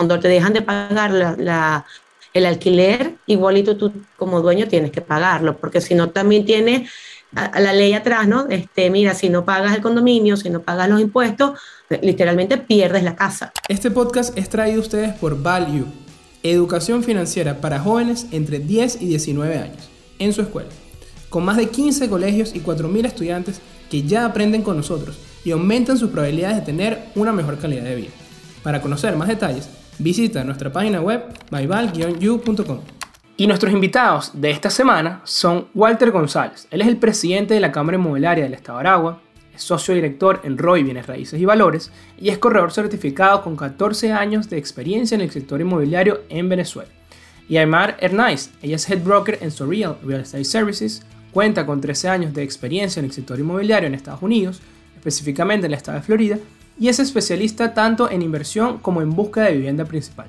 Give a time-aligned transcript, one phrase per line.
[0.00, 1.84] cuando te dejan de pagar la,
[2.32, 6.88] el alquiler, igualito tú como dueño tienes que pagarlo, porque si no también tiene
[7.32, 8.46] la ley atrás, ¿no?
[8.48, 11.60] Este, mira, si no pagas el condominio, si no pagas los impuestos,
[12.00, 13.52] literalmente pierdes la casa.
[13.68, 15.84] Este podcast es traído a ustedes por Value,
[16.42, 20.70] educación financiera para jóvenes entre 10 y 19 años, en su escuela,
[21.28, 23.60] con más de 15 colegios y 4.000 estudiantes
[23.90, 27.96] que ya aprenden con nosotros y aumentan sus probabilidades de tener una mejor calidad de
[27.96, 28.10] vida.
[28.62, 29.68] Para conocer más detalles,
[30.00, 32.80] visita nuestra página web myval-you.com.
[33.36, 36.66] Y nuestros invitados de esta semana son Walter González.
[36.70, 39.20] Él es el presidente de la Cámara Inmobiliaria del Estado Aragua,
[39.54, 44.12] es socio director en ROI Bienes Raíces y Valores y es corredor certificado con 14
[44.12, 46.90] años de experiencia en el sector inmobiliario en Venezuela.
[47.48, 52.08] Y Aymar Hernaiz, ella es head broker en Surreal Real Estate Services, cuenta con 13
[52.08, 54.60] años de experiencia en el sector inmobiliario en Estados Unidos,
[54.96, 56.38] específicamente en el estado de Florida,
[56.80, 60.28] y es especialista tanto en inversión como en búsqueda de vivienda principal.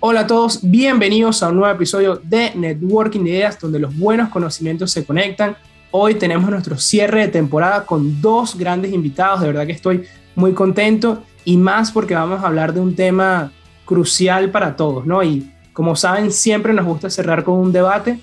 [0.00, 4.90] Hola a todos, bienvenidos a un nuevo episodio de Networking Ideas donde los buenos conocimientos
[4.90, 5.56] se conectan.
[5.90, 10.54] Hoy tenemos nuestro cierre de temporada con dos grandes invitados, de verdad que estoy muy
[10.54, 13.52] contento y más porque vamos a hablar de un tema
[13.84, 15.22] crucial para todos, ¿no?
[15.22, 18.20] Y como saben, siempre nos gusta cerrar con un debate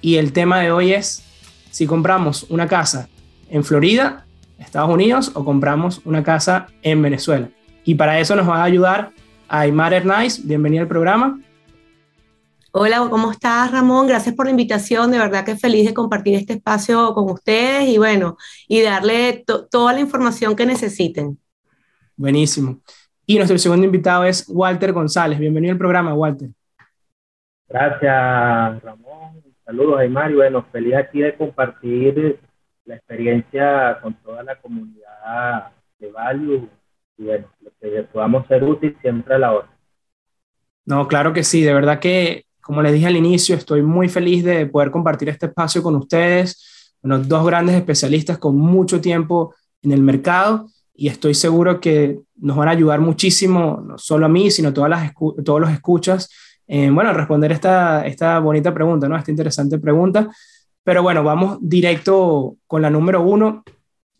[0.00, 1.22] y el tema de hoy es
[1.70, 3.10] si compramos una casa
[3.50, 4.24] en Florida,
[4.62, 7.48] Estados Unidos, o compramos una casa en Venezuela.
[7.84, 9.10] Y para eso nos va a ayudar
[9.54, 11.38] Aymar Hernaiz, bienvenido al programa.
[12.70, 14.06] Hola, ¿cómo estás, Ramón?
[14.06, 15.10] Gracias por la invitación.
[15.10, 19.92] De verdad que feliz de compartir este espacio con ustedes y bueno, y darle toda
[19.92, 21.38] la información que necesiten.
[22.16, 22.80] Buenísimo.
[23.26, 25.38] Y nuestro segundo invitado es Walter González.
[25.38, 26.48] Bienvenido al programa, Walter.
[27.68, 29.42] Gracias, Ramón.
[29.66, 30.30] Saludos, Aymar.
[30.30, 32.40] Y bueno, feliz aquí de compartir
[32.84, 36.68] la experiencia con toda la comunidad de Value
[37.18, 39.68] y bueno, lo que podamos ser útil siempre a la hora.
[40.84, 44.44] No, claro que sí, de verdad que, como les dije al inicio, estoy muy feliz
[44.44, 49.92] de poder compartir este espacio con ustedes, unos dos grandes especialistas con mucho tiempo en
[49.92, 54.50] el mercado y estoy seguro que nos van a ayudar muchísimo, no solo a mí,
[54.50, 55.12] sino a todas las
[55.44, 56.30] todos los escuchas,
[56.66, 59.16] en, bueno, responder esta, esta bonita pregunta, ¿no?
[59.16, 60.30] Esta interesante pregunta.
[60.84, 63.62] Pero bueno, vamos directo con la número uno.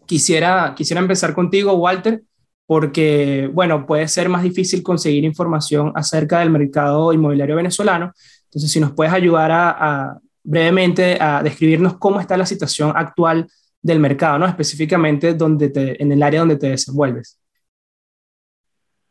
[0.07, 2.23] Quisiera, quisiera empezar contigo, Walter,
[2.67, 8.13] porque, bueno, puede ser más difícil conseguir información acerca del mercado inmobiliario venezolano.
[8.45, 13.49] Entonces, si nos puedes ayudar a, brevemente a describirnos cómo está la situación actual
[13.81, 14.47] del mercado, ¿no?
[14.47, 17.39] Específicamente donde te, en el área donde te desenvuelves.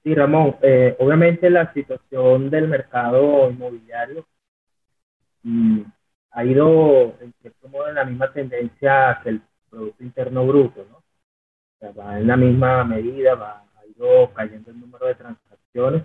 [0.04, 4.26] Sí, Ramón, eh, obviamente la situación del mercado inmobiliario
[6.32, 11.02] ha ido en cierto modo en la misma tendencia que el Producto Interno Bruto, ¿no?
[11.98, 16.04] va en la misma medida, va, ha ido cayendo el número de transacciones,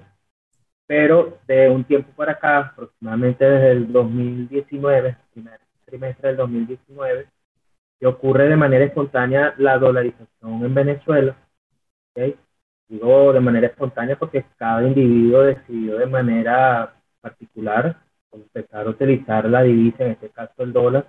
[0.87, 7.27] pero de un tiempo para acá, aproximadamente desde el 2019, primer trimestre del 2019,
[8.01, 11.37] que ocurre de manera espontánea la dolarización en Venezuela.
[12.89, 19.63] Digo de manera espontánea porque cada individuo decidió de manera particular empezar a utilizar la
[19.63, 21.09] divisa, en este caso el dólar,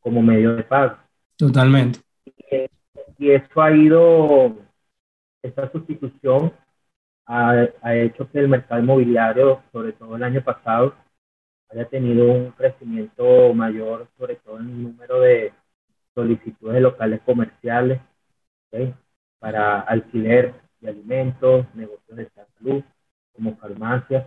[0.00, 0.96] como medio de pago.
[1.36, 2.00] Totalmente
[3.18, 4.56] y eso ha ido,
[5.42, 6.52] esta sustitución
[7.26, 10.94] ha, hecho que el mercado inmobiliario, sobre todo el año pasado,
[11.68, 15.52] haya tenido un crecimiento mayor, sobre todo en el número de
[16.14, 18.00] solicitudes de locales comerciales
[19.38, 22.82] para alquiler de alimentos, negocios de salud,
[23.34, 24.26] como farmacias.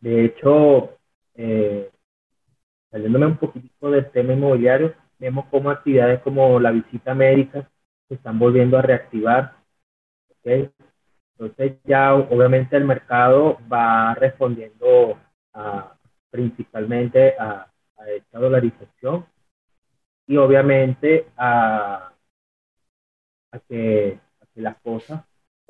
[0.00, 0.98] De hecho,
[1.34, 1.90] eh,
[2.90, 7.68] saliéndome un poquito del tema inmobiliario, vemos como actividades como la visita médica
[8.08, 9.56] se están volviendo a reactivar.
[10.42, 15.18] Entonces ya obviamente el mercado va respondiendo
[16.30, 17.70] principalmente a,
[18.08, 19.24] esta dolarización
[20.26, 22.12] y obviamente a,
[23.68, 24.18] que,
[24.56, 25.24] las cosas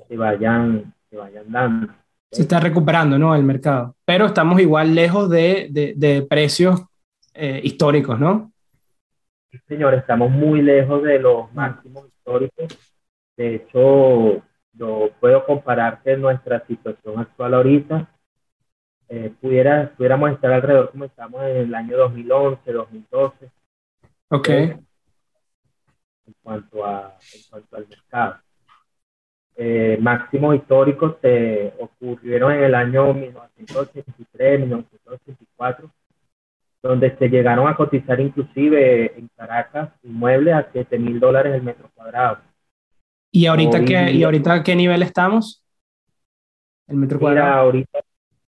[0.08, 1.94] se vayan, se vayan dando.
[2.34, 3.34] Se está recuperando, ¿no?
[3.34, 3.96] El mercado.
[4.04, 6.82] Pero estamos igual lejos de, de, de precios
[7.32, 8.52] eh, históricos, ¿no?
[9.50, 12.06] Sí, señor, estamos muy lejos de los máximos
[13.36, 14.42] de hecho,
[14.72, 18.08] yo puedo comparar que nuestra situación actual ahorita
[19.08, 23.50] eh, pudiera, pudiéramos estar alrededor como estamos en el año 2011, 2012.
[24.30, 24.48] Ok.
[24.48, 24.86] en,
[26.42, 28.40] cuanto a, en cuanto al mercado.
[29.56, 35.90] Eh, máximos históricos se ocurrieron en el año 1983, 1984
[36.84, 41.90] donde se llegaron a cotizar inclusive en Caracas inmuebles a 7 mil dólares el metro
[41.94, 42.38] cuadrado.
[43.32, 45.64] ¿Y ahorita, qué, ¿Y ahorita qué nivel estamos?
[46.86, 47.60] El metro cuadrado.
[47.62, 48.00] ahorita,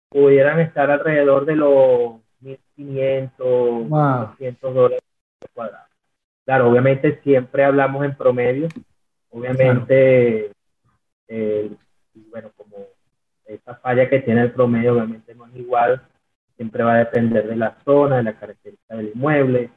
[0.08, 4.26] pudieran estar alrededor de los 1.500, Wow.
[4.30, 5.00] 200 dólares
[5.38, 5.86] por cuadrado.
[6.44, 8.68] Claro, obviamente siempre hablamos en promedio.
[9.30, 10.50] Obviamente,
[11.28, 11.70] eh,
[12.14, 12.76] y bueno, como
[13.46, 16.02] esa falla que tiene el promedio, obviamente no es igual.
[16.56, 19.70] Siempre va a depender de la zona, de la característica del inmueble,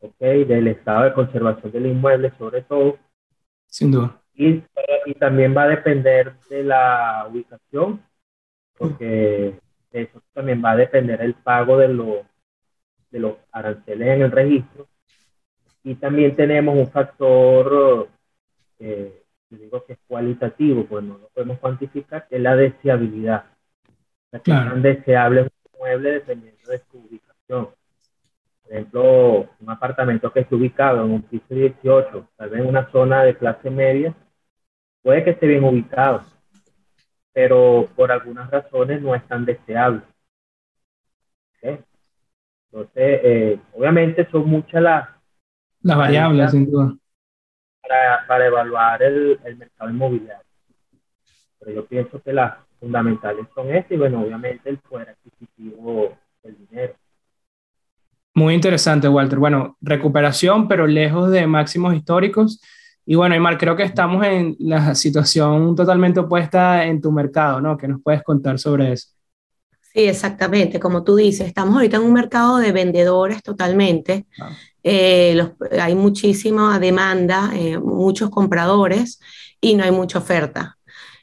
[0.00, 0.18] ¿ok?
[0.20, 2.98] del estado de conservación del inmueble, sobre todo.
[3.66, 4.20] Sin duda.
[4.34, 4.62] Y,
[5.06, 8.02] y también va a depender de la ubicación,
[8.76, 9.58] porque
[9.90, 12.18] de eso también va a depender el pago de los,
[13.10, 14.88] de los aranceles en el registro.
[15.84, 18.08] Y también tenemos un factor,
[18.78, 19.21] eh,
[19.58, 23.44] digo que es cualitativo, pues no lo podemos cuantificar, que es la deseabilidad.
[24.30, 24.70] Que Claro.
[24.70, 27.68] tan deseable es un inmueble dependiendo de su ubicación.
[28.62, 32.90] Por ejemplo, un apartamento que esté ubicado en un piso 18, tal vez en una
[32.90, 34.14] zona de clase media,
[35.02, 36.22] puede que esté bien ubicado,
[37.32, 40.02] pero por algunas razones no es tan deseable.
[41.60, 45.08] Entonces, eh, obviamente son muchas las
[45.82, 46.96] Las variables, sin duda.
[47.92, 50.44] Para, para evaluar el, el mercado inmobiliario.
[51.58, 56.56] Pero yo pienso que las fundamentales son estas y, bueno, obviamente el poder adquisitivo del
[56.56, 56.94] dinero.
[58.34, 59.38] Muy interesante, Walter.
[59.38, 62.62] Bueno, recuperación, pero lejos de máximos históricos.
[63.04, 67.76] Y bueno, Aymar, creo que estamos en la situación totalmente opuesta en tu mercado, ¿no?
[67.76, 69.10] ¿Qué nos puedes contar sobre eso?
[69.94, 74.26] Sí, exactamente, como tú dices, estamos ahorita en un mercado de vendedores totalmente.
[74.40, 74.50] Ah.
[74.82, 75.50] Eh, los-
[75.80, 79.20] hay muchísima demanda, eh, muchos compradores
[79.60, 80.78] y no hay mucha oferta.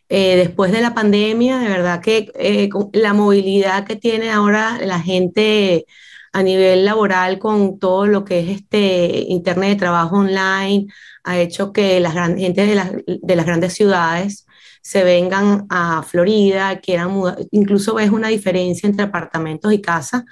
[0.08, 5.00] Eh, después de la pandemia, de verdad que eh, la movilidad que tiene ahora la
[5.00, 5.86] gente
[6.32, 10.88] a nivel laboral con todo lo que es este internet de trabajo online
[11.24, 14.46] ha hecho que la gente de las, de las grandes ciudades
[14.90, 20.24] se vengan a Florida, quieran mudar, incluso ves una diferencia entre apartamentos y casas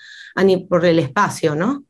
[0.69, 1.85] por el espacio, ¿no?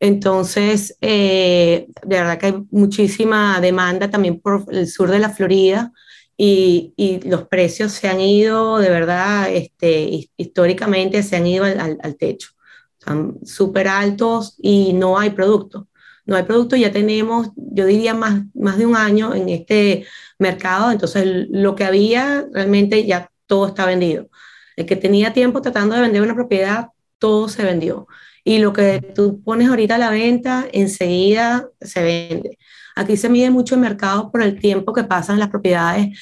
[0.00, 5.92] Entonces, eh, de verdad que hay muchísima demanda también por el sur de la Florida
[6.36, 6.94] y,
[7.26, 11.98] los precios se han ido, de verdad, este, his- históricamente se han ido al, al-
[12.02, 12.50] al techo.
[12.98, 15.88] Están súper altos y no hay producto.
[16.26, 20.06] No hay producto, ya tenemos, yo diría, más, más de un año en este
[20.38, 24.28] mercado, entonces lo que había realmente ya todo está vendido.
[24.76, 26.88] El que tenía tiempo tratando de vender una propiedad,
[27.18, 28.06] todo se vendió.
[28.44, 32.58] Y lo que tú pones ahorita a la venta, enseguida se vende.
[32.94, 36.18] Aquí se mide mucho el mercado por el tiempo que pasan las propiedades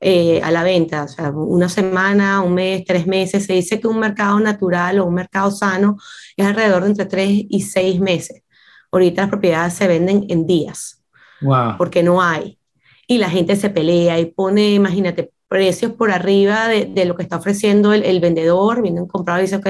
[0.00, 3.46] eh, a la venta, o sea, una semana, un mes, tres meses.
[3.46, 5.96] Se dice que un mercado natural o un mercado sano
[6.36, 8.42] es alrededor de entre tres y seis meses.
[8.92, 11.02] Ahorita las propiedades se venden en días
[11.40, 11.76] Wow.
[11.78, 12.58] porque no hay.
[13.06, 17.22] Y la gente se pelea y pone, imagínate, precios por arriba de, de lo que
[17.22, 18.82] está ofreciendo el, el vendedor.
[18.82, 19.68] Viene un comprador y dice, ok,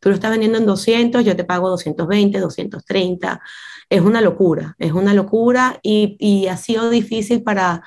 [0.00, 3.40] tú lo estás vendiendo en 200, yo te pago 220, 230.
[3.88, 7.82] Es una locura, es una locura y, y ha sido difícil para,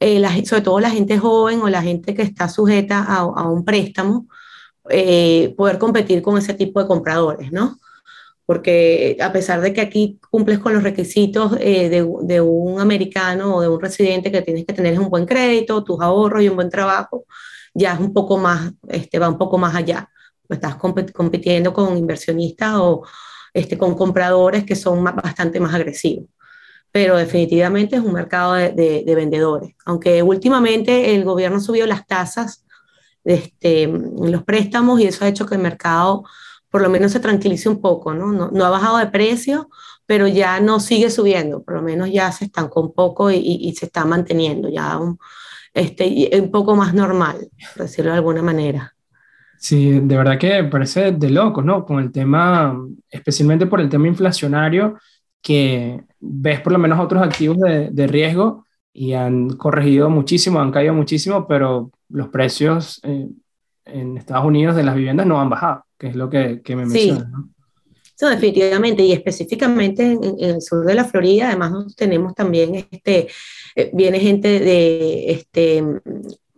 [0.00, 3.48] eh, la, sobre todo la gente joven o la gente que está sujeta a, a
[3.48, 4.26] un préstamo,
[4.90, 7.78] eh, poder competir con ese tipo de compradores, ¿no?
[8.46, 13.56] Porque a pesar de que aquí cumples con los requisitos eh, de, de un americano
[13.56, 16.56] o de un residente que tienes que tener un buen crédito, tus ahorros y un
[16.56, 17.24] buen trabajo,
[17.74, 20.08] ya es un poco más, este, va un poco más allá.
[20.48, 20.76] Estás
[21.14, 23.02] compitiendo con inversionistas o
[23.54, 26.26] este, con compradores que son más- bastante más agresivos.
[26.90, 29.74] Pero definitivamente es un mercado de, de- de vendedores.
[29.86, 32.64] Aunque últimamente el gobierno subió las tasas,
[33.24, 36.24] este, los préstamos y eso ha hecho que el mercado
[36.72, 38.32] por lo menos se tranquilice un poco, ¿no?
[38.32, 39.70] No, no ha bajado de precio,
[40.06, 43.68] pero ya no sigue subiendo, por lo menos ya se estancó un poco y, y-
[43.70, 45.18] y se está manteniendo ya un,
[45.74, 48.94] este, un poco más normal, por decirlo de alguna manera.
[49.58, 51.84] Sí, de verdad que parece de locos, ¿no?
[51.84, 52.76] Con el tema,
[53.10, 54.98] especialmente por el tema inflacionario,
[55.40, 60.72] que ves por lo menos otros activos de, de riesgo y han corregido muchísimo, han
[60.72, 63.28] caído muchísimo, pero los precios eh,
[63.84, 66.86] en Estados Unidos de las viviendas no han bajado, que es lo que, que me
[66.86, 67.10] Sí.
[67.12, 67.48] mencionas, ¿no?
[68.14, 73.26] Sí, definitivamente, y específicamente en, en el sur de la Florida, además tenemos también, este,
[73.74, 75.82] eh, viene gente de, este,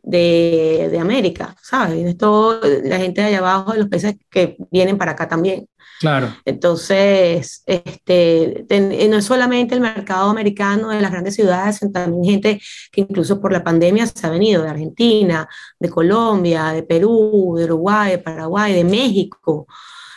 [0.03, 1.95] de, de América, ¿sabes?
[1.95, 5.67] Viene toda la gente de allá abajo de los países que vienen para acá también.
[6.05, 11.93] Claro, Entonces, este, eh, no es solamente el mercado americano de las grandes ciudades, sino
[11.93, 12.61] también gente
[12.93, 17.65] que incluso por la pandemia se ha venido de Argentina, de Colombia, de Perú, de
[17.65, 19.67] Uruguay, de Paraguay, de México.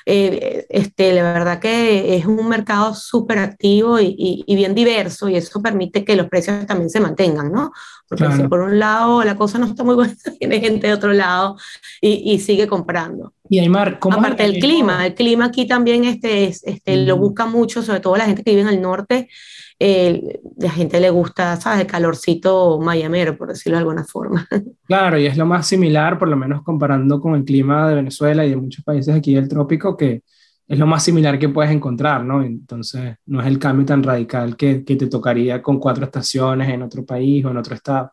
[0.05, 5.61] Eh, este, la verdad que es un mercado súper activo y bien diverso y eso
[5.61, 7.71] permite que los precios también se mantengan, ¿no?
[8.09, 11.13] Porque si por un lado la cosa no está muy buena, tiene gente de otro
[11.13, 11.57] lado
[12.01, 13.33] y, y sigue comprando.
[13.49, 17.81] Y Aymar, ¿cómo Aparte del clima, el clima aquí también este, este, lo busca mucho,
[17.81, 19.29] sobre todo la gente que vive en el norte,
[19.79, 21.81] eh, la gente le gusta, ¿sabes?
[21.81, 24.47] El calorcito mayamero, por decirlo de alguna forma.
[24.87, 28.45] Claro, y es lo más similar, por lo menos comparando con el clima de Venezuela
[28.45, 30.21] y de muchos países aquí del trópico, que
[30.67, 32.43] es lo más similar que puedes encontrar, ¿no?
[32.43, 36.81] Entonces, no es el cambio tan radical que, que te tocaría con cuatro estaciones en
[36.81, 38.11] otro país o en otro estado.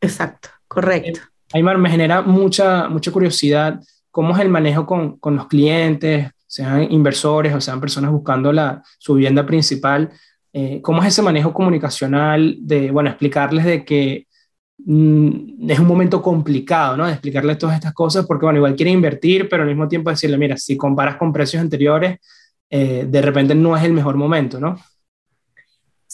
[0.00, 1.20] Exacto, correcto.
[1.20, 1.22] Eh,
[1.54, 6.90] Aymar, me genera mucha, mucha curiosidad cómo es el manejo con, con los clientes, sean
[6.92, 10.10] inversores o sean personas buscando la, su vivienda principal.
[10.52, 14.26] Eh, ¿Cómo es ese manejo comunicacional de, bueno, explicarles de que
[14.84, 17.06] mm, es un momento complicado, ¿no?
[17.06, 20.38] De explicarles todas estas cosas, porque, bueno, igual quieren invertir, pero al mismo tiempo decirle,
[20.38, 22.18] mira, si comparas con precios anteriores,
[22.70, 24.78] eh, de repente no es el mejor momento, ¿no?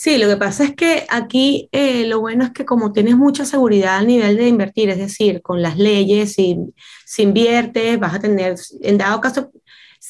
[0.00, 3.44] Sí, lo que pasa es que aquí eh, lo bueno es que como tienes mucha
[3.44, 6.56] seguridad al nivel de invertir, es decir, con las leyes, si,
[7.04, 9.50] si inviertes, vas a tener, en dado caso,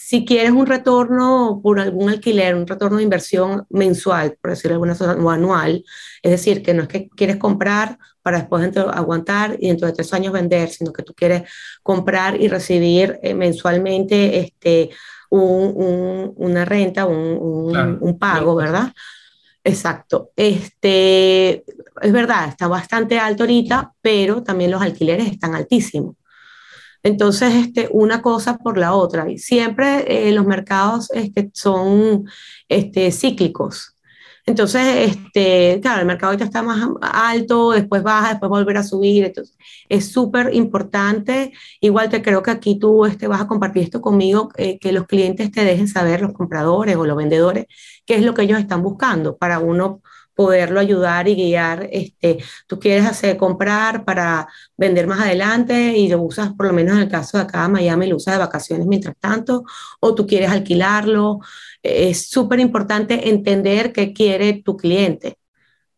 [0.08, 4.74] si quieres un retorno por algún alquiler, un retorno de inversión mensual, por decirlo de
[4.76, 5.84] alguna forma, o anual,
[6.22, 10.14] es decir, que no es que quieres comprar para después aguantar y dentro de tres
[10.14, 11.42] años vender, sino que tú quieres
[11.82, 14.88] comprar y recibir eh, mensualmente este,
[15.28, 18.90] un, una renta, un, un pago, ¿verdad?
[19.62, 20.30] Exacto.
[20.34, 21.64] Este,
[22.00, 26.16] es verdad, está bastante alto ahorita, pero también los alquileres están altísimos.
[27.02, 29.30] Entonces, este, una cosa por la otra.
[29.30, 32.24] Y siempre eh, los mercados este, son
[32.68, 33.94] este, cíclicos.
[34.48, 39.24] Entonces, este, claro, el mercado ahorita está más alto, después baja, después volver a subir.
[39.26, 39.56] Entonces,
[39.90, 41.52] es súper importante.
[41.80, 45.06] Igual te creo que aquí tú este, vas a compartir esto conmigo, eh, que los
[45.06, 47.66] clientes te dejen saber, los compradores o los vendedores,
[48.06, 50.00] qué es lo que ellos están buscando para uno
[50.38, 51.88] poderlo ayudar y guiar.
[51.90, 56.94] Este, tú quieres hacer comprar para vender más adelante y lo usas, por lo menos
[56.94, 59.64] en el caso de acá, Miami, lo usas de vacaciones mientras tanto,
[59.98, 61.40] o tú quieres alquilarlo.
[61.82, 65.38] Es súper importante entender qué quiere tu cliente.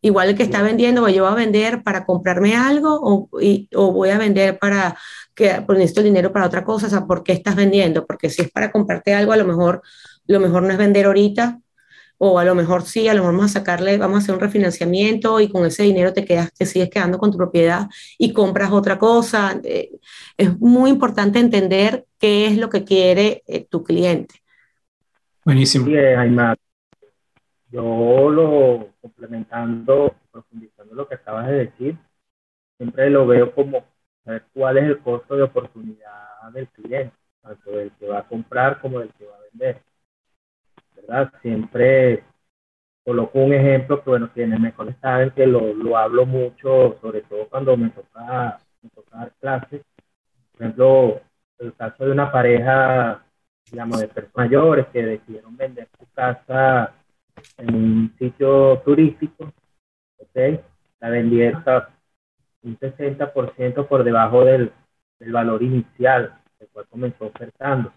[0.01, 3.29] Igual el que está vendiendo, yo voy a vender para comprarme algo o,
[3.75, 4.97] o voy a vender para
[5.35, 6.87] que pues, necesito dinero para otra cosa.
[6.87, 8.07] O sea, ¿por qué estás vendiendo?
[8.07, 9.83] Porque si es para comprarte algo, a lo mejor,
[10.25, 11.59] lo mejor no es vender ahorita,
[12.23, 14.41] o a lo mejor sí, a lo mejor vamos a sacarle, vamos a hacer un
[14.41, 18.71] refinanciamiento y con ese dinero te quedas, te sigues quedando con tu propiedad y compras
[18.71, 19.59] otra cosa.
[19.63, 19.89] Eh,
[20.37, 24.35] es muy importante entender qué es lo que quiere eh, tu cliente.
[25.43, 25.87] Buenísimo.
[25.87, 26.59] Sí, Aymar.
[27.71, 31.97] Yo lo complementando, profundizando lo que acabas de decir,
[32.77, 33.83] siempre lo veo como
[34.23, 38.79] saber cuál es el costo de oportunidad del cliente, tanto del que va a comprar
[38.79, 39.90] como del que va a vender
[41.41, 42.23] Siempre
[43.03, 47.47] coloco un ejemplo que, bueno, quienes me conectan que lo, lo hablo mucho, sobre todo
[47.49, 49.81] cuando me toca, me dar clases.
[50.51, 51.21] Por ejemplo,
[51.59, 53.23] el caso de una pareja,
[53.71, 56.93] digamos, de personas mayores que decidieron vender su casa
[57.57, 59.51] en un sitio turístico,
[60.17, 60.59] ¿ok?
[60.99, 61.63] La vendieron
[62.63, 64.71] un 60% por debajo del,
[65.19, 67.91] del valor inicial, el cual comenzó ofertando.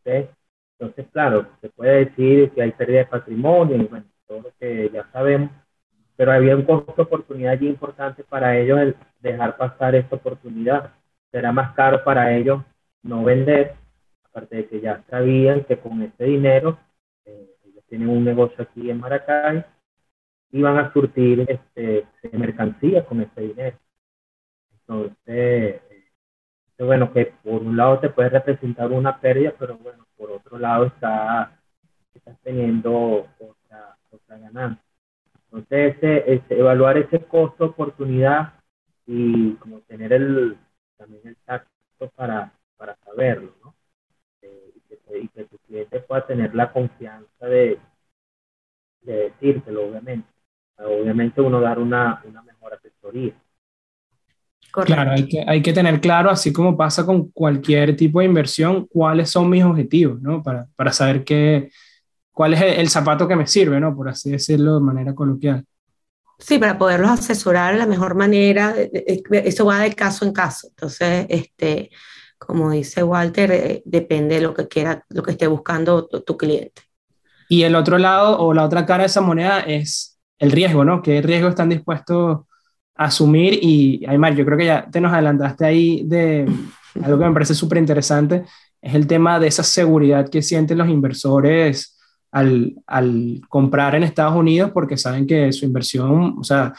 [0.00, 0.28] ¿okay?
[0.78, 4.90] Entonces, claro, se puede decir que hay pérdida de patrimonio y bueno, todo lo que
[4.92, 5.50] ya sabemos,
[6.16, 10.92] pero había un costo de oportunidad importante para ellos el dejar pasar esta oportunidad.
[11.30, 12.62] Será más caro para ellos
[13.02, 13.74] no vender,
[14.24, 16.78] aparte de que ya sabían que con ese dinero,
[17.24, 19.64] eh, ellos tienen un negocio aquí en Maracay,
[20.52, 23.76] iban a surtir este, mercancías con ese dinero.
[24.72, 26.04] Entonces, eh,
[26.78, 30.86] bueno, que por un lado te puede representar una pérdida, pero bueno, por otro lado
[30.86, 31.52] está,
[32.14, 34.82] estás teniendo otra, otra ganancia.
[35.52, 38.54] Entonces, evaluar ese costo oportunidad
[39.06, 40.56] y como tener el
[40.96, 43.74] también el tacto para, para saberlo, ¿no?
[44.40, 44.72] Eh,
[45.12, 47.78] y, que, tu cliente pueda tener la confianza de,
[49.02, 50.28] de decírtelo, obviamente.
[50.78, 53.34] Obviamente uno dar una, una mejor asesoría.
[54.82, 58.86] Claro, hay que, hay que tener claro, así como pasa con cualquier tipo de inversión,
[58.88, 60.42] cuáles son mis objetivos, ¿no?
[60.42, 61.70] Para, para saber qué,
[62.32, 63.94] cuál es el, zapato que me sirve, ¿no?
[63.94, 65.64] Por así decirlo de manera coloquial.
[66.40, 70.66] Sí, para poderlos asesorar de la mejor manera, eso va de caso en caso.
[70.68, 71.90] Entonces, este,
[72.36, 76.36] como dice Walter, eh, depende de lo que quiera, lo que esté buscando tu, tu,
[76.36, 76.82] cliente.
[77.48, 81.00] Y el otro lado o la otra cara de esa moneda es el riesgo, ¿no?
[81.00, 82.40] ¿Qué riesgo están dispuestos
[82.94, 86.46] asumir y, Aymar, yo creo que ya te nos adelantaste ahí de
[87.02, 88.44] algo que me parece súper interesante,
[88.80, 91.98] es el tema de esa seguridad que sienten los inversores
[92.30, 96.72] al, al, comprar en Estados Unidos porque saben que su inversión, o sea,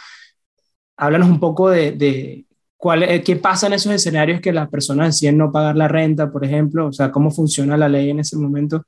[0.97, 2.45] háblanos un poco de, de
[2.77, 6.45] cuál, qué pasa en esos escenarios que las personas deciden no pagar la renta, por
[6.45, 8.85] ejemplo, o sea, cómo funciona la ley en ese momento.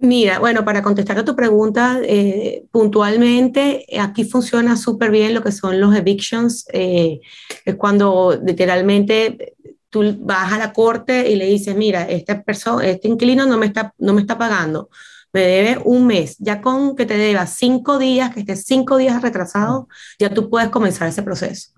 [0.00, 5.50] Mira, bueno, para contestar a tu pregunta, eh, puntualmente, aquí funciona súper bien lo que
[5.50, 6.66] son los evictions.
[6.72, 7.20] Eh,
[7.64, 9.56] es cuando literalmente
[9.90, 13.66] tú vas a la corte y le dices, mira, esta persona, este inquilino no me
[13.66, 14.88] está, no me está pagando,
[15.32, 16.36] me debe un mes.
[16.38, 19.88] Ya con que te deba cinco días, que estés cinco días retrasado,
[20.20, 21.72] ya tú puedes comenzar ese proceso.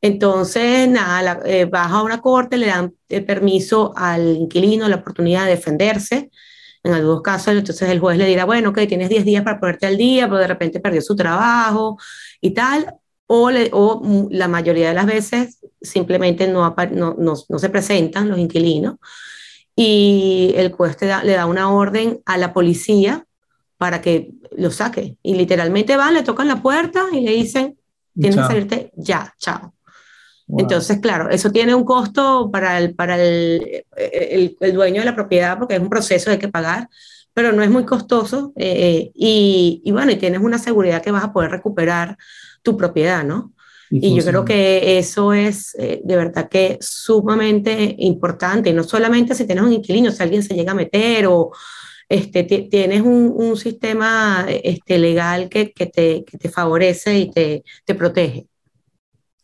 [0.00, 2.94] Entonces, nada, eh, vas a una corte, le dan
[3.26, 6.30] permiso al inquilino, la oportunidad de defenderse
[6.84, 9.86] en algunos casos, entonces el juez le dirá, bueno, ok, tienes 10 días para ponerte
[9.86, 11.98] al día, pero de repente perdió su trabajo
[12.40, 12.94] y tal,
[13.26, 18.96] o, o la mayoría de las veces simplemente no, no, no, se presentan los inquilinos
[19.74, 23.26] y el juez le da una orden a la policía
[23.78, 25.16] para que lo saque.
[25.22, 27.78] Y literalmente van, le tocan la puerta y le dicen,
[28.14, 29.74] tienes que salirte ya, chao.
[30.46, 35.58] Entonces, claro, eso tiene un costo para, el, para el, el, dueño de la propiedad
[35.58, 36.88] porque es un proceso hay que pagar,
[37.32, 41.24] pero no es muy costoso eh, y, y, bueno, y tienes una seguridad que vas
[41.24, 42.16] a poder recuperar
[42.62, 43.52] tu propiedad, ¿no?
[43.90, 49.46] Y, yo creo que eso es eh, de verdad que sumamente importante, no solamente si
[49.46, 51.52] tienes un inquilino, si alguien se llega a meter o
[52.08, 57.62] este, tienes un, un, sistema este, legal que, que, te, que te favorece y te,
[57.84, 58.48] te protege.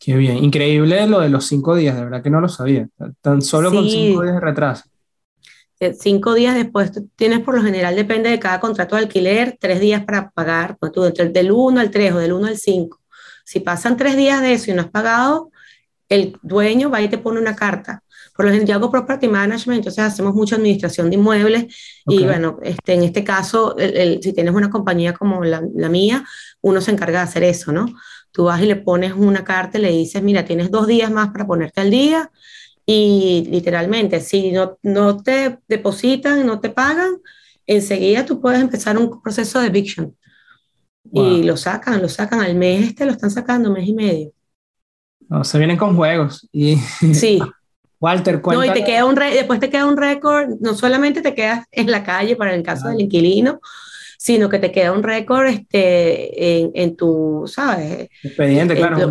[0.00, 2.88] Qué bien, increíble lo de los cinco días, de verdad que no lo sabía,
[3.21, 4.85] tan solo con cinco días de retraso.
[5.78, 9.78] Eh, cinco días después, tienes por lo general, depende de cada contrato de alquiler, tres
[9.78, 12.99] días para pagar, pues tú, del 1 al 3 o del 1 al 5.
[13.45, 15.50] Si pasan tres días de eso y no has pagado,
[16.09, 18.02] el dueño va y te pone una carta.
[18.35, 21.66] Por lo general, yo hago property management, entonces hacemos mucha administración de inmuebles
[22.07, 26.25] y bueno, este, en este caso, si tienes una compañía como la, la, mía,
[26.62, 27.87] uno se encarga de hacer eso, ¿no?
[28.32, 31.30] Tú vas y le pones una carta y le dices, mira, tienes dos días más
[31.30, 32.30] para ponerte al día
[32.87, 37.18] y literalmente, si no, no te depositan, no te pagan,
[37.64, 40.16] enseguida tú puedes empezar un proceso de eviction.
[41.12, 44.33] Y lo sacan, lo sacan al mes, este lo están sacando mes y medio.
[45.28, 46.48] No, se vienen con juegos.
[46.52, 46.76] Y...
[47.14, 47.40] Sí.
[48.00, 51.66] Walter, No, y te queda un después te queda un récord, no solamente te quedas
[51.70, 53.61] en la calle para el caso del inquilino,
[54.20, 58.11] sino que te queda un récord este, en, en, tu, ¿sabes?
[58.22, 59.11] Expediente, claro.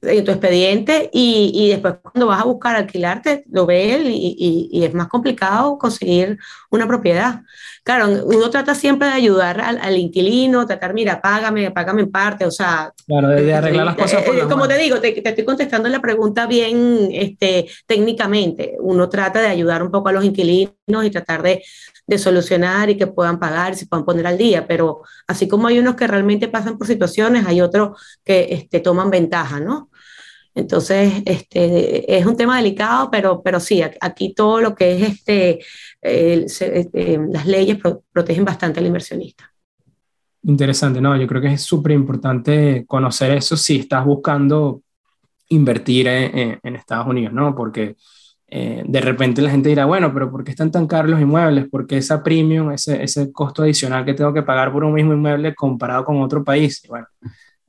[0.00, 4.70] en tu expediente y, y, después cuando vas a buscar alquilarte, lo ve él y,
[4.72, 6.38] y, es más complicado conseguir
[6.70, 7.42] una propiedad.
[7.84, 12.46] Claro, uno trata siempre de ayudar al, al, inquilino, tratar, mira, págame, págame en parte,
[12.46, 12.94] o sea...
[13.06, 14.22] Claro, de, arreglar las cosas.
[14.22, 18.78] Por eh, como te digo, te, te, estoy contestando la pregunta bien este, técnicamente.
[18.80, 21.62] Uno trata de ayudar un poco a los inquilinos y tratar de,
[22.10, 25.78] de solucionar y que puedan pagar, se puedan poner al día, pero así como hay
[25.78, 29.90] unos que realmente pasan por situaciones, hay otros que este, toman ventaja, ¿no?
[30.52, 35.60] Entonces, este, es un tema delicado, pero, pero sí, aquí todo lo que es este,
[36.02, 37.78] este las leyes
[38.12, 39.52] protegen bastante al inversionista.
[40.42, 44.82] Interesante, no, yo creo que es súper importante conocer eso si estás buscando
[45.50, 47.54] invertir en, en, Estados Unidos, ¿no?
[47.54, 47.94] Porque
[48.52, 51.68] eh, de repente la gente dirá, bueno, pero ¿por qué están tan caros los inmuebles?
[51.68, 55.12] ¿Por qué esa premium, ese, ese costo adicional que tengo que pagar por un mismo
[55.12, 56.82] inmueble comparado con otro país?
[56.88, 57.06] bueno,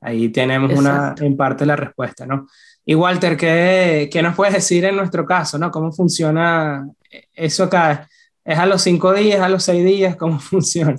[0.00, 2.48] ahí tenemos una, en parte la respuesta, ¿no?
[2.84, 5.70] Y Walter, ¿qué, ¿qué, nos puedes decir en nuestro caso, ¿no?
[5.70, 6.84] ¿Cómo funciona
[7.32, 8.08] eso acá?
[8.44, 10.16] ¿Es a los cinco días, a los seis días?
[10.16, 10.98] ¿Cómo funciona?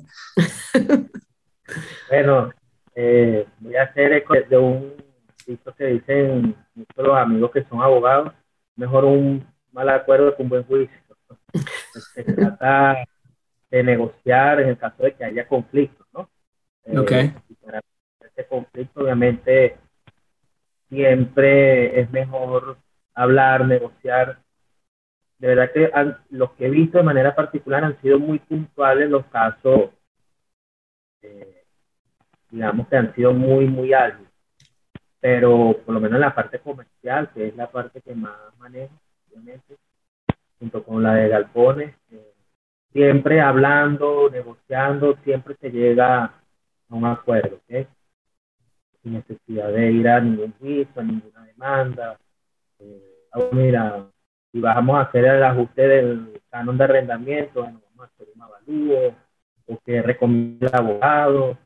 [2.10, 2.54] bueno,
[2.96, 4.94] eh, voy a hacer eco de un
[5.46, 8.32] dicho que dicen muchos los amigos que son abogados,
[8.78, 10.98] mejor un mal acuerdo un buen juicio.
[12.14, 13.04] Se trata
[13.70, 16.30] de negociar en el caso de que haya conflictos, ¿no?
[17.02, 17.12] Ok.
[17.12, 17.34] Eh,
[17.64, 17.82] para
[18.22, 19.78] este conflicto, obviamente,
[20.90, 22.78] siempre es mejor
[23.14, 24.40] hablar, negociar.
[25.40, 25.92] De verdad que
[26.30, 29.90] los que he visto de manera particular han sido muy puntuales los casos,
[31.22, 31.64] eh,
[32.50, 34.30] digamos que han sido muy, muy ágiles.
[35.20, 38.94] Pero por lo menos en la parte comercial, que es la parte que más manejo,
[40.60, 42.34] junto con la de galpones, eh,
[42.92, 46.34] siempre hablando, negociando, siempre se llega a
[46.90, 47.88] un acuerdo, ¿okay?
[49.02, 52.18] sin necesidad de ir a ningún juicio, a ninguna demanda.
[52.80, 53.20] Eh,
[53.52, 54.06] mira,
[54.52, 58.42] si vamos a hacer el ajuste del canon de arrendamiento, bueno, vamos a hacer un
[58.42, 59.16] avalúo,
[59.68, 61.58] o que recomienda el abogado,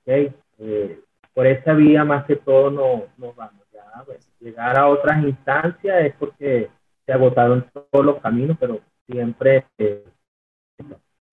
[0.00, 0.32] ¿okay?
[0.58, 1.00] Eh,
[1.34, 3.62] por esa vía más que todo nos, nos vamos.
[3.72, 3.84] Ya,
[4.40, 6.70] llegar a otras instancias es porque
[7.06, 10.04] se agotaron todos los caminos, pero siempre eh,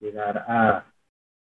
[0.00, 0.84] llegar a, a,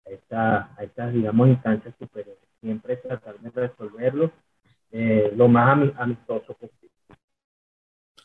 [0.10, 4.32] esta, a estas, digamos, instancias superiores siempre tratar de resolverlo
[4.92, 6.90] eh, lo más amistoso posible.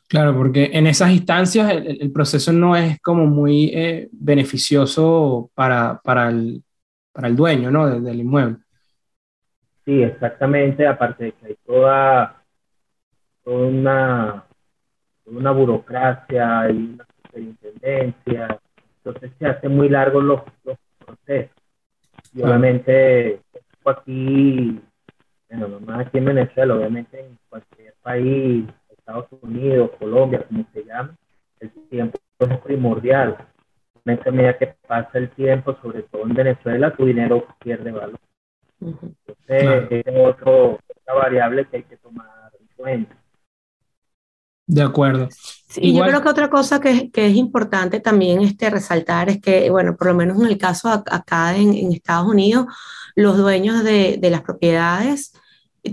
[0.08, 6.30] Claro, porque en esas instancias el, proceso no es como muy eh, beneficioso para, para,
[6.30, 6.64] el,
[7.12, 7.86] para el dueño ¿no?
[7.86, 8.56] del, del inmueble.
[9.84, 12.42] Sí, exactamente, aparte de que hay toda,
[13.44, 14.44] toda una,
[15.30, 18.60] una burocracia y una superintendencia,
[18.96, 21.56] entonces se hacen muy largos los, los procesos.
[22.34, 23.40] Y obviamente,
[23.84, 24.80] aquí,
[25.48, 30.84] bueno, no más aquí en Venezuela, obviamente en cualquier país, Estados Unidos, Colombia, como se
[30.84, 31.16] llama,
[31.60, 33.36] el tiempo es primordial.
[34.04, 38.18] En esta medida que pasa el tiempo, sobre todo en Venezuela, tu dinero pierde valor.
[38.80, 43.19] Entonces, es otro, otra variable que hay que tomar en cuenta.
[44.70, 45.28] De acuerdo.
[45.76, 49.68] y yo creo que otra cosa que, que, es importante también este, resaltar es que,
[49.68, 52.66] bueno, por lo menos en el caso acá en, en Estados Unidos,
[53.16, 55.32] los dueños de, de las propiedades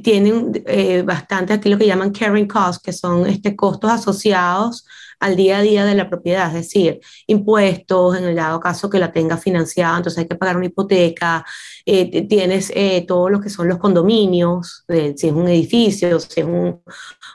[0.03, 4.85] tienen eh, bastante aquí lo que llaman carrying costs, que son este, costos asociados
[5.19, 8.99] al día a día de la propiedad, es decir, impuestos, en el dado caso que
[8.99, 11.45] la tenga financiada, entonces hay que pagar una hipoteca,
[11.85, 16.45] eh, tienes eh, todo lo que son los condominios, si es un edificio, si es
[16.45, 16.81] un,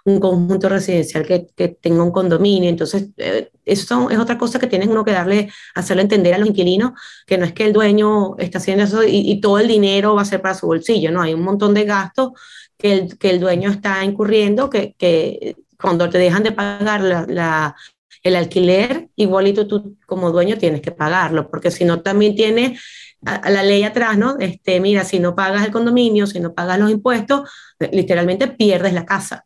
[0.04, 4.66] un conjunto residencial que, que, tenga un condominio, entonces eh, eso es otra cosa que
[4.66, 6.92] tienes uno que darle, hacerle entender a los inquilinos,
[7.26, 10.22] que no es que el dueño está haciendo eso y, y todo el dinero va
[10.22, 12.32] a ser para su bolsillo, no, hay un montón de gastos
[12.78, 17.74] que el, que el dueño está incurriendo que, que cuando te dejan de pagar la,
[18.22, 22.80] el alquiler, igualito tú como dueño tienes que pagarlo, porque si no también tienes
[23.24, 24.36] a, la ley atrás, ¿no?
[24.38, 27.50] Este, mira, si no pagas el condominio, si no pagas los impuestos,
[27.90, 29.44] literalmente pierdes la casa.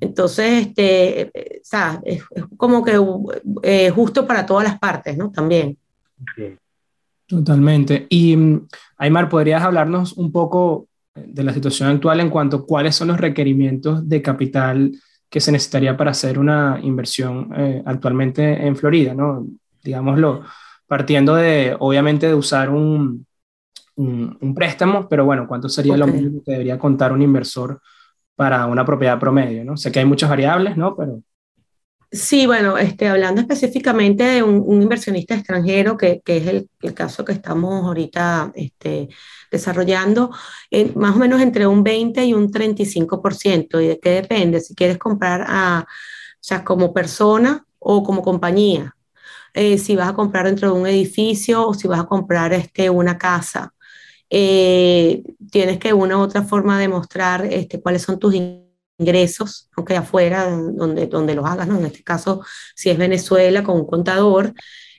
[0.00, 2.22] Entonces, este, o sea, es,
[2.56, 2.98] como que
[3.62, 5.30] eh, justo para todas las partes, ¿no?
[5.30, 5.76] También.
[7.26, 8.06] Totalmente.
[8.08, 8.36] Y
[8.96, 13.20] Aymar, ¿podrías hablarnos un poco de la situación actual en cuanto a cuáles son los
[13.20, 14.92] requerimientos de capital
[15.34, 19.44] que se necesitaría para hacer una inversión eh, actualmente en Florida, ¿no?
[19.82, 20.44] Digámoslo,
[20.86, 23.26] partiendo de, obviamente, de usar un,
[23.96, 26.06] un, un préstamo, pero bueno, ¿cuánto sería okay.
[26.06, 27.80] lo mínimo que debería contar un inversor
[28.36, 29.76] para una propiedad promedio, ¿no?
[29.76, 30.94] Sé que hay muchas variables, ¿no?
[30.94, 31.20] Pero...
[32.12, 36.94] Sí, bueno, este, hablando específicamente de un, un inversionista extranjero, que, que es el, el,
[36.94, 39.08] caso que estamos ahorita este,
[39.54, 40.30] desarrollando,
[40.94, 43.80] más o menos entre un 20 y un 35%.
[43.80, 44.60] ¿Y de qué depende?
[44.60, 48.94] Si quieres comprar a, o sea, como persona o como compañía.
[49.54, 52.90] Eh, si vas a comprar dentro de un edificio o si vas a comprar este,
[52.90, 53.72] una casa.
[54.28, 58.34] Eh, tienes que una u otra forma demostrar este, cuáles son tus
[58.98, 61.78] ingresos, aunque afuera, donde, donde los hagas, ¿no?
[61.78, 64.52] en este caso, si es Venezuela con un contador,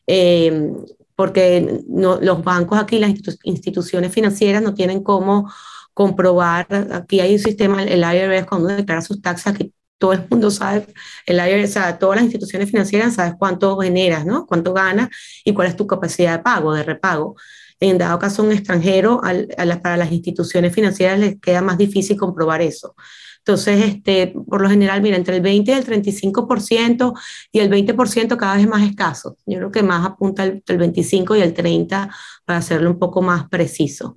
[0.08, 0.72] eh,
[1.16, 3.12] porque no, los bancos aquí, las
[3.44, 5.52] instituciones financieras no tienen cómo
[5.94, 10.52] comprobar, aquí hay un sistema, el IRS cuando declara sus taxas, aquí todo el mundo
[10.52, 10.88] sabe,
[11.26, 14.46] el IRS, o sea, todas las instituciones financieras sabes cuánto generas, ¿no?
[14.46, 15.10] Cuánto ganas
[15.44, 17.36] y cuál es tu capacidad de pago, de repago.
[17.80, 21.78] En dado caso, un extranjero, al, a la, para las instituciones financieras les queda más
[21.78, 22.96] difícil comprobar eso.
[23.40, 27.14] Entonces, este, por lo general, mira, entre el 20 y el 35%
[27.52, 29.38] y el 20% cada vez más escaso.
[29.46, 32.10] Yo creo que más apunta el, el 25 y el 30
[32.44, 34.16] para hacerlo un poco más preciso,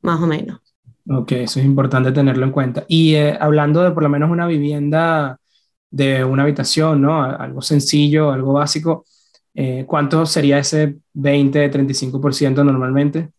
[0.00, 0.60] más o menos.
[1.08, 2.84] Ok, eso es importante tenerlo en cuenta.
[2.88, 5.38] Y eh, hablando de por lo menos una vivienda
[5.90, 7.22] de una habitación, ¿no?
[7.22, 9.04] Algo sencillo, algo básico,
[9.54, 13.30] eh, ¿cuánto sería ese 20-35% normalmente?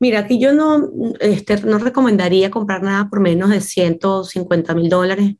[0.00, 5.36] Mira, aquí yo no, este, no recomendaría comprar nada por menos de 150 mil dólares,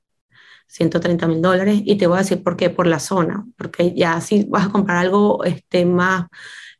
[0.68, 4.20] 130 mil dólares, y te voy a decir por qué, por la zona, porque ya
[4.20, 6.26] si vas a comprar algo este, más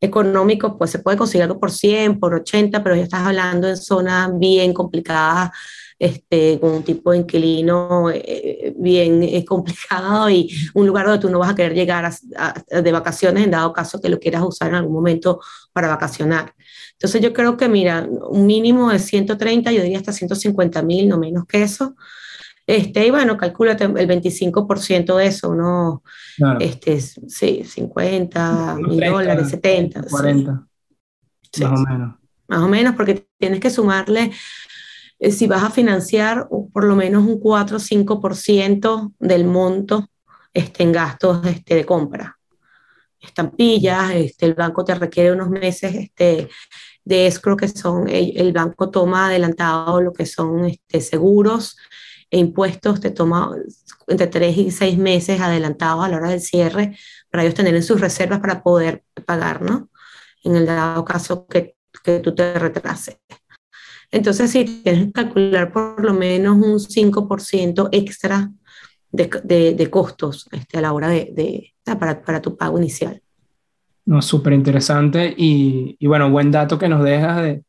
[0.00, 3.76] económico, pues se puede conseguir algo por 100, por 80, pero ya estás hablando en
[3.76, 5.50] zonas bien complicadas,
[5.98, 11.30] este, con un tipo de inquilino eh, bien eh, complicado y un lugar donde tú
[11.30, 14.42] no vas a querer llegar a, a, de vacaciones en dado caso que lo quieras
[14.42, 15.40] usar en algún momento
[15.72, 16.54] para vacacionar.
[16.92, 21.18] Entonces yo creo que, mira, un mínimo de 130, yo diría hasta 150 mil, no
[21.18, 21.94] menos que eso.
[22.66, 26.00] Este, y bueno, calcúlate el 25% de eso, unos,
[26.36, 26.60] claro.
[26.60, 30.04] este, sí, 50 mil dólares, 70.
[30.08, 30.66] 40.
[31.52, 31.64] Sí.
[31.64, 32.14] Más o menos.
[32.48, 34.32] Más o menos, porque tienes que sumarle,
[35.24, 40.08] eh, si vas a financiar, por lo menos un 4 o 5% del monto
[40.52, 42.38] este, en gastos este, de compra.
[43.20, 46.50] Estampillas, este, el banco te requiere unos meses este,
[47.04, 51.78] de escrow que son, el, el, banco toma adelantado lo que son este, seguros
[52.30, 53.50] e impuestos, te toma
[54.06, 56.98] entre tres y seis meses adelantados a la hora del cierre
[57.30, 59.88] para ellos tener en sus reservas para poder pagar, ¿no?
[60.42, 63.16] En el dado caso que, que tú te retrases.
[64.10, 68.50] Entonces sí, tienes que calcular por lo menos un 5% extra
[69.10, 73.20] de, de, costos este, a la hora de, de para, para, tu pago inicial.
[74.06, 77.64] No, súper interesante y, y, bueno, buen dato que nos dejas de,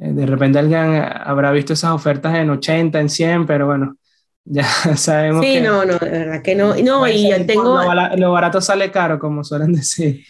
[0.00, 3.96] de repente alguien habrá visto esas ofertas en 80, en 100, pero bueno,
[4.44, 4.64] ya
[4.96, 6.74] sabemos sí, no, no, de verdad que no.
[6.76, 7.78] No, y tengo...
[8.16, 10.24] Lo, barato sale caro, como suelen decir.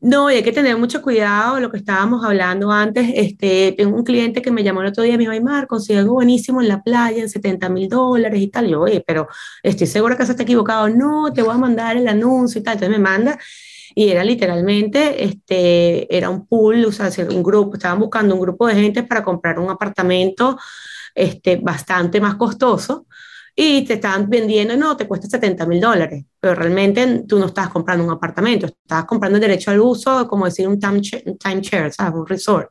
[0.00, 4.04] No, y hay que tener mucho cuidado, lo que estábamos hablando antes, este, tengo un
[4.04, 6.68] cliente que me llamó el otro día, me dijo, ay, Mar, consigo algo buenísimo en
[6.68, 9.26] la playa, en 70 mil dólares y tal, yo, oye, pero
[9.60, 12.74] estoy segura que se está equivocado, no, te voy a mandar el anuncio y tal,
[12.74, 13.38] entonces me manda,
[13.92, 18.68] y era literalmente, este, era un pool, o sea, un grupo, estaban buscando un grupo
[18.68, 20.56] de gente para comprar un apartamento,
[21.12, 23.06] este, bastante más costoso,
[23.60, 27.68] y te están vendiendo, no, te cuesta 70 mil dólares, pero realmente tú no estás
[27.70, 32.14] comprando un apartamento, estás comprando el derecho al uso, como decir un timeshare, ¿sabes?
[32.14, 32.70] Un resort.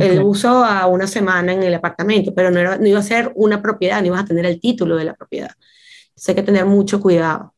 [0.00, 3.30] El uso a una semana en el apartamento, pero no, era, no iba a ser
[3.34, 5.50] una propiedad, no ibas a tener el título de la propiedad.
[6.08, 7.52] Entonces hay que tener mucho cuidado.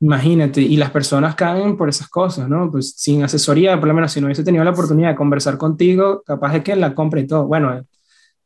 [0.00, 2.70] Imagínate, y las personas caen por esas cosas, ¿no?
[2.70, 6.22] Pues sin asesoría, por lo menos si no hubiese tenido la oportunidad de conversar contigo,
[6.24, 7.46] capaz de que la compre y todo.
[7.46, 7.84] Bueno,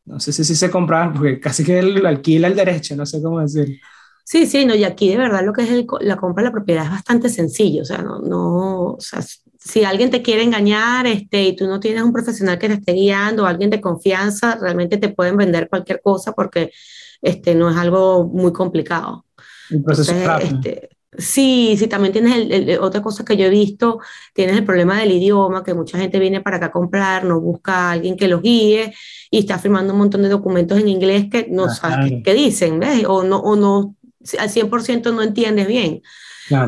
[0.05, 3.23] no sé si, si se compra, porque casi que él alquila el derecho, no sé
[3.23, 3.81] cómo decir.
[4.25, 6.85] Sí, sí, no, y aquí de verdad lo que es la compra de la propiedad
[6.85, 9.21] es bastante sencillo, o sea, no, no, o sea,
[9.59, 12.93] si alguien te quiere engañar este, y tú no tienes un profesional que te esté
[12.93, 16.73] guiando o alguien de confianza, realmente te pueden vender cualquier cosa porque
[17.21, 19.27] este, no es algo muy complicado.
[19.71, 24.01] El proceso este, Sí, sí, también tienes el, otra cosa que yo he visto,
[24.33, 27.75] tienes el problema del idioma, que mucha gente viene para acá a comprar, no busca
[27.75, 28.95] a alguien que los guíe
[29.31, 33.05] y está firmando un montón de documentos en inglés que no sabes qué, dicen, ¿ves?
[33.07, 33.95] O no, o no,
[34.39, 36.01] al 100% no entiendes bien.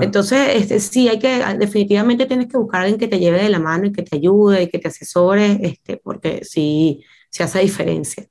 [0.01, 3.49] Entonces, este, sí, hay que, definitivamente tienes que buscar a alguien que te lleve de
[3.49, 7.61] la mano y que te ayude y que te asesore, este, porque sí, se hace
[7.61, 8.27] diferencia.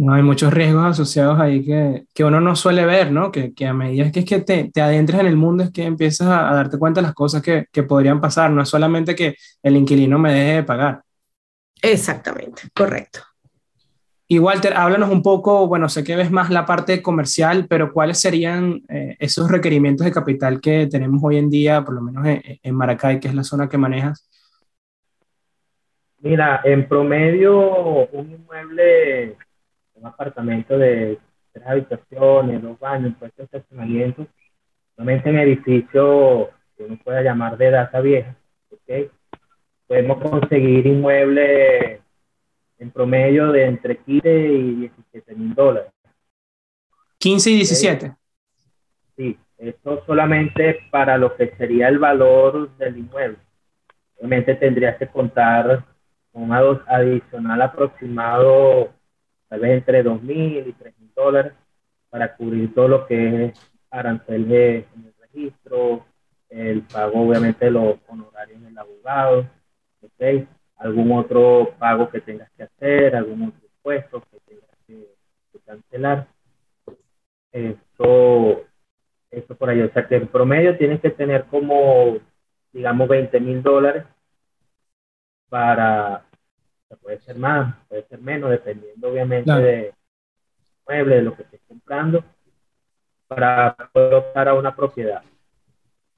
[0.00, 3.30] No, hay muchos riesgos asociados ahí que, que uno no suele ver, ¿no?
[3.30, 5.84] Que, que a medida que, es que te, te adentres en el mundo es que
[5.84, 9.36] empiezas a, darte cuenta de las cosas que, que, podrían pasar, no es solamente que
[9.62, 11.02] el inquilino me deje de pagar.
[11.82, 13.20] Exactamente, correcto.
[14.26, 18.18] Y Walter, háblanos un poco, bueno, sé que ves más la parte comercial, pero ¿cuáles
[18.18, 22.40] serían eh, esos requerimientos de capital que tenemos hoy en día, por lo menos en,
[22.62, 24.26] en Maracay, que es la zona que manejas?
[26.20, 29.36] Mira, en promedio un inmueble
[30.00, 31.18] un apartamento de
[31.52, 34.26] tres habitaciones, dos baños, puestos de estacionamiento,
[34.96, 38.34] solamente en edificios que uno pueda llamar de data vieja,
[38.70, 39.10] ¿okay?
[39.86, 42.00] podemos conseguir inmuebles
[42.78, 45.92] en promedio de entre 15 y 17 mil dólares.
[47.18, 48.16] 15 y 17.
[49.16, 53.36] Sí, esto solamente para lo que sería el valor del inmueble.
[54.16, 55.84] Obviamente tendrías que contar
[56.32, 58.94] con un adicional aproximado
[59.50, 61.52] tal vez entre 2.000 y 3.000 dólares
[62.08, 66.06] para cubrir todo lo que es arancel de, en el registro,
[66.48, 69.46] el pago obviamente de los honorarios del abogado,
[70.00, 70.46] ¿okay?
[70.76, 75.06] algún otro pago que tengas que hacer, algún otro impuesto que tengas que,
[75.66, 76.28] cancelar.
[77.52, 78.64] Esto,
[79.30, 82.18] esto por ahí, o sea que en promedio tienes que tener como,
[82.72, 84.04] digamos, 20 mil dólares
[85.48, 86.24] para,
[86.96, 89.94] puede ser más, puede ser menos, dependiendo obviamente de
[90.86, 92.24] mueble, de lo que estés comprando,
[93.28, 95.22] para poder optar a una propiedad.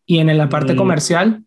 [0.07, 1.45] ¿Y en la parte comercial?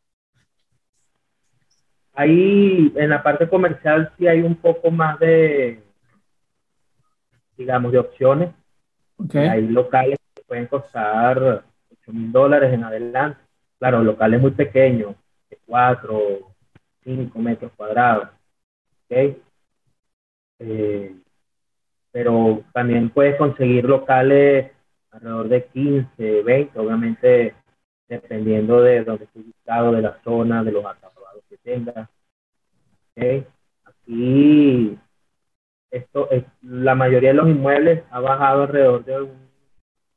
[2.13, 5.83] Ahí, en la parte comercial sí hay un poco más de,
[7.57, 8.49] digamos, de opciones.
[9.33, 13.39] Hay locales que pueden costar 8 mil dólares en adelante.
[13.79, 15.15] Claro, locales muy pequeños,
[15.49, 16.39] de 4,
[17.03, 18.29] 5 metros cuadrados.
[19.05, 19.41] ¿Okay?
[20.59, 21.15] Eh,
[22.11, 24.71] pero también puedes conseguir locales
[25.11, 27.55] alrededor de 15, 20, obviamente
[28.07, 32.09] dependiendo de donde estés ubicado, de la zona, de los acabados que tengas.
[33.11, 33.45] ¿okay?
[33.83, 34.97] Aquí
[35.95, 39.49] esto es, la mayoría de los inmuebles ha bajado alrededor de un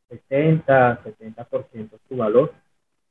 [0.08, 2.52] 60, 70% su valor,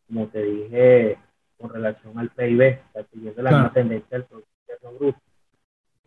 [0.07, 1.17] como te dije,
[1.57, 5.26] con relación al PIB, está siguiendo la misma tendencia del Producto Bruto.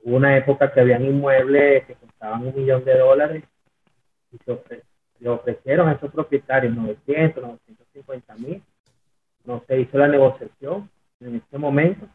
[0.03, 3.45] Hubo una época que habían inmuebles que costaban un millón de dólares
[4.33, 4.83] y se
[5.19, 8.63] le ofrecieron a esos propietarios 900, 950 mil.
[9.45, 10.89] No se hizo la negociación
[11.21, 12.07] en este momento.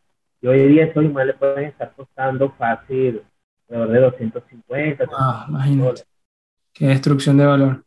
[0.41, 3.23] Y hoy día esos inmuebles pueden estar costando fácil
[3.69, 5.05] alrededor de 250.
[5.17, 6.03] Ah, imagínate.
[6.73, 7.83] Qué destrucción de valor.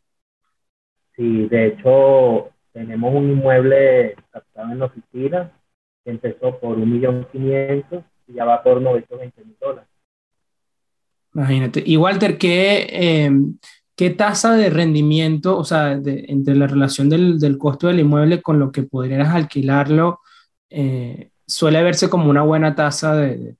[1.15, 5.51] Sí, de hecho, tenemos un inmueble captado en la oficina
[6.03, 9.88] que empezó por un millón quinientos y ya va por 920 mil dólares.
[11.33, 11.83] Imagínate.
[11.85, 13.57] Y Walter, ¿qué, em,
[13.95, 18.59] ¿qué tasa de rendimiento, o sea, entre la relación del, del, costo del inmueble con
[18.59, 20.19] lo que podrías alquilarlo,
[20.69, 23.57] eh, suele verse como una buena tasa de,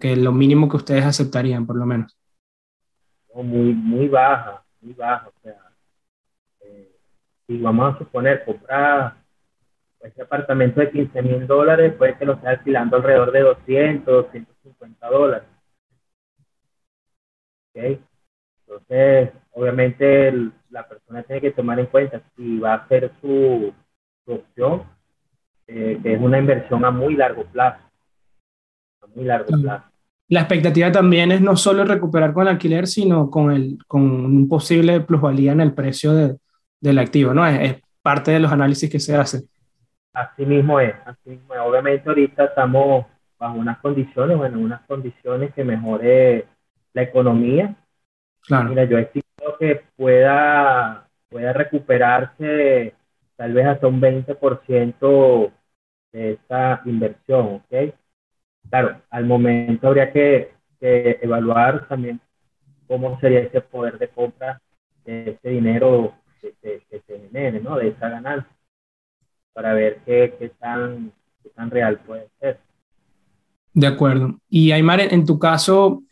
[0.00, 2.16] que lo mínimo que ustedes aceptarían, por lo menos?
[3.34, 5.28] muy, muy baja, muy baja.
[5.28, 5.56] O sea,
[6.60, 6.90] eh,
[7.46, 9.16] si vamos a suponer comprar
[10.00, 15.08] ese apartamento de 15 mil dólares, puede que lo esté alquilando alrededor de 200, 250
[15.08, 15.48] dólares.
[17.74, 20.32] Entonces, obviamente
[20.70, 23.72] la persona tiene que tomar en cuenta si va a ser su,
[24.26, 24.84] opción,
[25.66, 27.80] eh, que es una inversión a muy largo plazo.
[29.02, 29.84] A muy largo plazo.
[30.28, 34.48] La expectativa también es no solo recuperar con el alquiler, sino con, el, con un
[34.48, 36.36] posible plusvalía en el precio de,
[36.80, 37.46] del activo, ¿no?
[37.46, 39.42] Es, es, parte de los análisis que se hacen.
[40.12, 41.60] Así mismo es, así mismo es.
[41.60, 43.06] Obviamente ahorita estamos
[43.38, 46.46] bajo unas condiciones, bueno, unas condiciones que mejore
[46.94, 47.76] la economía.
[48.42, 48.70] Claro.
[48.70, 49.22] Mira, yo estimo
[49.58, 52.94] que pueda, pueda recuperarse
[53.36, 55.52] tal vez hasta un 20%
[56.12, 57.94] de esta inversión, ¿ok?
[58.68, 62.20] Claro, al momento habría que, evaluar también
[62.88, 64.60] cómo sería ese poder de compra
[65.04, 67.76] de ese dinero que, se genere, ¿no?
[67.76, 68.50] De esa ganancia,
[69.52, 72.58] para ver qué, qué, tan, qué tan real puede ser.
[73.74, 74.38] De acuerdo.
[74.48, 76.02] Y Aymar, en tu caso,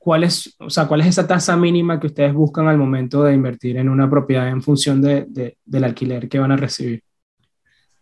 [0.00, 3.34] ¿cuál es, o sea, ¿cuál es esa tasa mínima que ustedes buscan al momento de
[3.34, 7.04] invertir en una propiedad en función de, del alquiler que van a recibir?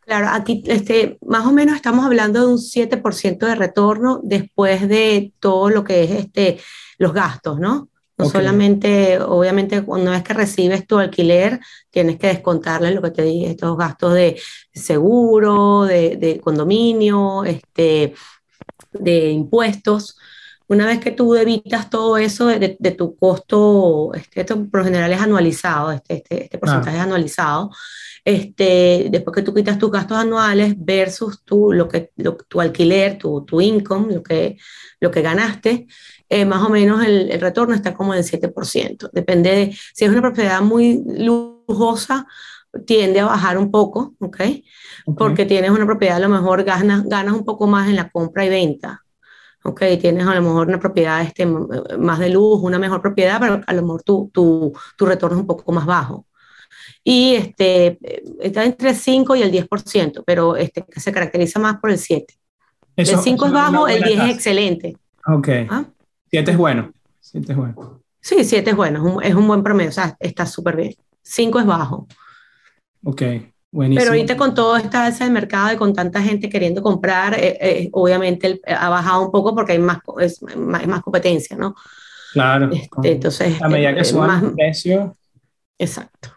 [0.06, 5.32] Claro, aquí este, más o menos estamos hablando de un 7% de retorno después de
[5.40, 6.58] todo lo que es este,
[6.98, 7.88] los gastos, ¿no?
[8.16, 13.22] No solamente, obviamente, una vez que recibes tu alquiler, tienes que descontarle lo que te
[13.22, 14.40] dije, estos gastos de
[14.72, 18.14] seguro, de, de condominio, este,
[18.92, 20.16] de impuestos.
[20.68, 25.10] Una vez que tú evitas todo eso de, tu costo, este, esto por lo general
[25.12, 27.70] es anualizado, este, este, este porcentaje es anualizado,
[28.22, 32.12] este, después que tú quitas tus gastos anuales versus tu, lo que,
[32.48, 34.58] tu alquiler, tu, tu income, lo que,
[35.00, 35.86] lo que ganaste,
[36.28, 39.08] eh, más o menos el, el, retorno está como en 7%.
[39.10, 42.26] Depende de, si es una propiedad muy lujosa,
[42.84, 44.26] tiende a bajar un poco, ¿ok?
[44.34, 44.64] okay.
[45.16, 48.44] Porque tienes una propiedad, a lo mejor ganas, ganas un poco más en la compra
[48.44, 49.02] y venta
[49.68, 53.60] ok, tienes a lo mejor una propiedad este, más de luz, una mejor propiedad, pero
[53.66, 56.26] a lo mejor tu, tu, tu retorno es un poco más bajo.
[57.04, 57.98] Y este,
[58.40, 62.34] está entre el 5 y el 10%, pero este, se caracteriza más por el 7.
[62.96, 64.96] el 5 es bajo, el 10 es excelente.
[65.26, 65.46] Ok.
[65.46, 65.84] 7 ¿Ah?
[66.32, 66.92] es bueno.
[67.20, 68.02] 7 es bueno.
[68.20, 70.94] Sí, 7 es bueno, es un, es un buen promedio, o sea, está súper bien.
[71.22, 72.06] 5 es bajo.
[73.04, 73.22] Ok.
[73.70, 77.58] Pero ahorita con toda esta alza de mercado y con tanta gente queriendo comprar, eh,
[77.60, 81.74] eh, obviamente ha bajado un poco porque hay más, es, más, competencia, ¿no?
[82.32, 82.70] Claro.
[82.72, 85.16] Este, entonces, a medida que eh, suban el precio.
[85.78, 86.30] Exacto.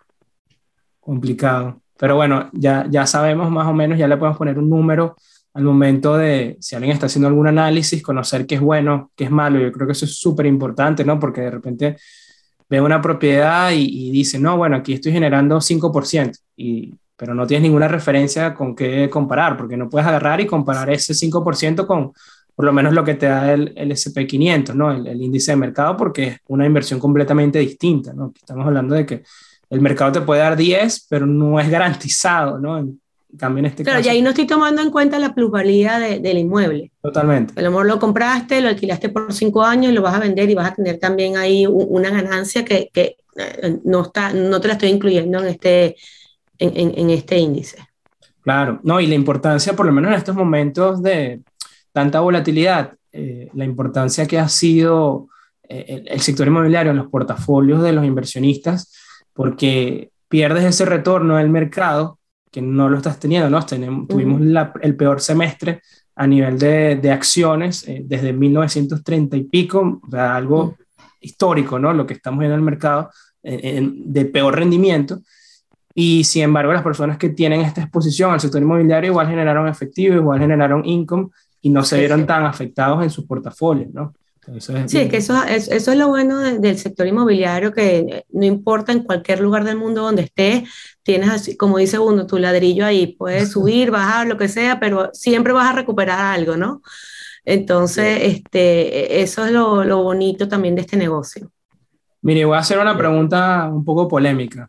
[1.00, 1.82] Complicado.
[1.98, 5.15] Pero bueno, ya, ya sabemos más o menos, ya le podemos poner un número
[5.54, 9.32] al momento de, si alguien está haciendo algún análisis, conocer qué es bueno, qué es
[9.32, 9.60] malo.
[9.60, 11.20] Yo creo que eso es súper importante, ¿no?
[11.20, 11.98] Porque de repente
[12.70, 16.38] ve una propiedad y, y, dice, no, bueno, aquí estoy generando 5%.
[16.56, 20.89] Y pero no tienes ninguna referencia con qué comparar, porque no puedes agarrar y comparar
[20.89, 22.13] ese 5% con
[22.55, 24.91] por lo menos lo que te da el, el SP500, ¿no?
[24.91, 28.34] El, índice de mercado, porque es una inversión completamente distinta, ¿no?
[28.36, 29.21] Estamos hablando de que
[29.69, 32.79] el mercado te puede dar 10, pero no es garantizado, ¿no?
[32.79, 32.99] En
[33.39, 33.97] en este caso.
[33.97, 36.91] Pero y ahí no estoy tomando en cuenta la plusvalía del inmueble.
[37.03, 37.53] Totalmente.
[37.55, 40.55] A lo mejor lo compraste, lo alquilaste por 5 años, lo vas a vender y
[40.55, 44.73] vas a tener también ahí una ganancia que, que eh, no, está, no te la
[44.73, 45.95] estoy incluyendo en este,
[46.62, 47.78] en, este índice.
[48.41, 51.41] Claro, no, y la importancia, por lo menos en estos momentos de
[51.91, 55.28] tanta volatilidad, eh, la importancia que ha sido
[55.67, 58.93] eh, el, sector inmobiliario en los portafolios de los inversionistas,
[59.34, 62.19] porque pierdes ese retorno del mercado
[62.52, 63.65] que no lo estás teniendo, ¿no?
[63.65, 64.41] Tenemos, Tuvimos
[64.82, 65.82] el peor semestre
[66.15, 70.76] a nivel de, de acciones eh, desde 1930 y pico, o sea, algo
[71.19, 71.93] histórico, ¿no?
[71.93, 73.10] Lo que estamos viendo en el mercado
[73.44, 75.21] de peor rendimiento.
[75.94, 80.15] Y sin embargo, las personas que tienen esta exposición al sector inmobiliario igual generaron efectivo,
[80.15, 81.29] igual generaron income
[81.62, 84.13] y no se vieron tan afectados en sus portafolios, ¿no?
[84.87, 88.92] sí, es que eso, es, eso es lo bueno del sector inmobiliario, que no importa
[88.92, 90.67] en cualquier lugar del mundo donde estés,
[91.04, 95.12] tienes así, como dice uno, tu ladrillo ahí, puedes subir, bajar, lo que sea, pero
[95.13, 96.81] siempre vas a recuperar algo, ¿no?
[97.46, 101.52] Entonces, este, eso es lo, lo bonito también de este negocio.
[102.21, 104.67] Mire, voy a hacer una pregunta un poco polémica.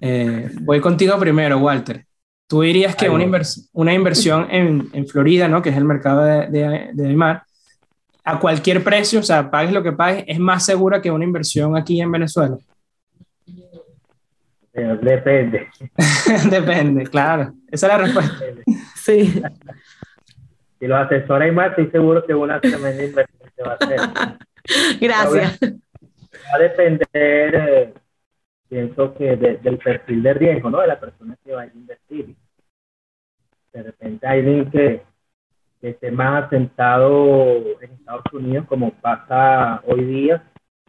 [0.00, 2.04] Eh, voy contigo primero, Walter.
[2.46, 3.42] Tú dirías que una,
[3.72, 5.60] una, inversión en, en, Florida, ¿no?
[5.60, 7.42] que es el mercado de, de, de Aymar,
[8.24, 11.76] a cualquier precio, o sea, pagues lo que pagues, es más segura que una inversión
[11.76, 12.56] aquí en Venezuela.
[14.72, 15.68] Depende.
[16.50, 17.52] Depende, claro.
[17.70, 18.44] Esa es la respuesta.
[18.94, 19.42] Sí.
[20.78, 24.00] Si los asesores más, estoy seguro que una tremenda inversión se va a hacer.
[25.00, 25.58] Gracias.
[25.62, 27.94] Va a depender, eh,
[28.68, 30.80] pienso que del perfil de riesgo, ¿no?
[30.80, 32.34] De la persona que va a invertir.
[33.72, 35.02] De repente hay alguien que,
[35.80, 40.42] esté más asentado en Estados Unidos, como pasa hoy día,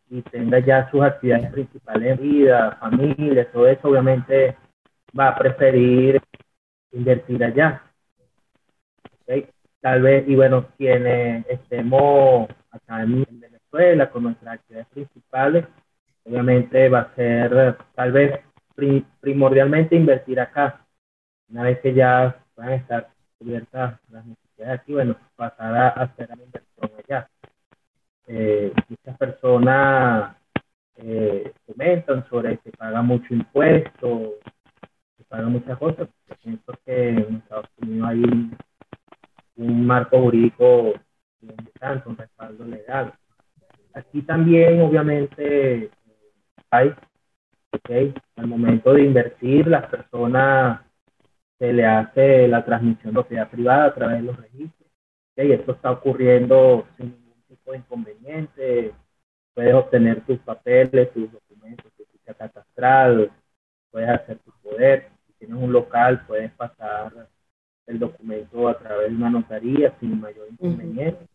[0.09, 4.57] y tenga ya sus actividades principales vida, familia, todo eso, obviamente
[5.17, 6.19] va a preferir
[6.91, 7.83] invertir allá.
[9.81, 15.65] Tal vez, y bueno, quienes estemos acá en Venezuela con nuestras actividades principales,
[16.29, 18.39] obviamente va a ser tal vez
[19.19, 20.85] primordialmente invertir acá.
[21.49, 26.29] Una vez que ya van a estar cubiertas las necesidades aquí, bueno, pasar a hacer
[26.29, 27.29] la inversión allá.
[28.27, 30.35] Eh, muchas personas
[30.97, 34.35] eh, comentan sobre que paga mucho impuesto,
[35.17, 36.07] que paga muchas cosas.
[36.43, 38.21] Pienso que en Estados Unidos hay
[39.55, 40.93] un, marco jurídico
[41.79, 43.13] tanto, un respaldo legal.
[43.93, 45.89] Aquí también, obviamente,
[46.71, 46.93] hay,
[47.71, 50.81] okay, al momento de invertir, las personas
[51.57, 54.89] se le hace la transmisión de propiedad privada a través de los registros.
[55.35, 57.11] y Esto está ocurriendo sin
[57.47, 58.93] tipo de inconveniente,
[59.53, 63.31] puedes obtener tus papeles, tus documentos, tu ficha catastral,
[63.91, 67.27] puedes hacer tu poder, si tienes un local puedes pasar
[67.87, 71.27] el documento a través de una notaría sin mayor inconveniente.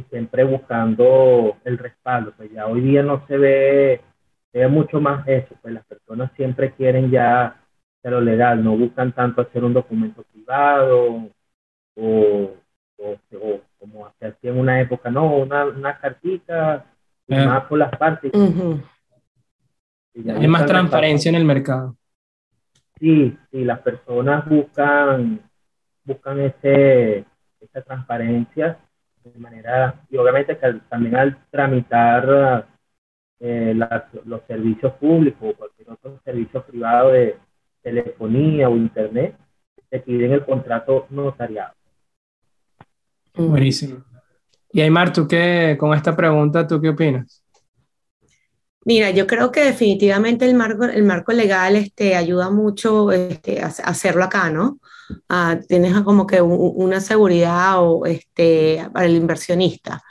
[0.00, 4.00] Siempre buscando el respaldo, pues ya hoy día no se ve,
[4.50, 7.58] se ve mucho más eso, pues las personas siempre quieren ya
[8.04, 11.28] lo legal, no buscan tanto hacer un documento privado
[11.94, 12.50] o,
[12.98, 16.86] o como se hacía en una época, no, una, una cartita,
[17.26, 18.32] más por las partes.
[20.14, 21.96] Hay más transparencia en el mercado.
[22.98, 25.40] Sí, sí, las personas buscan,
[26.04, 27.24] buscan ese,
[27.60, 28.78] esa transparencia
[29.24, 32.66] de manera, y obviamente que también al tramitar
[33.40, 33.74] eh,
[34.24, 37.36] los servicios públicos o cualquier otro servicio privado de
[37.82, 39.36] telefonía o internet,
[39.88, 41.74] te piden el contrato notariado.
[43.34, 44.04] Buenísimo.
[44.70, 47.42] Y Aymar, ¿tú qué, con esta pregunta, tú qué opinas?
[48.84, 53.66] Mira, yo creo que definitivamente el marco, el marco legal este, ayuda mucho este, a,
[53.66, 54.80] hacerlo acá, ¿no?
[55.28, 60.02] Ah, tienes como que una seguridad o, este, para el inversionista.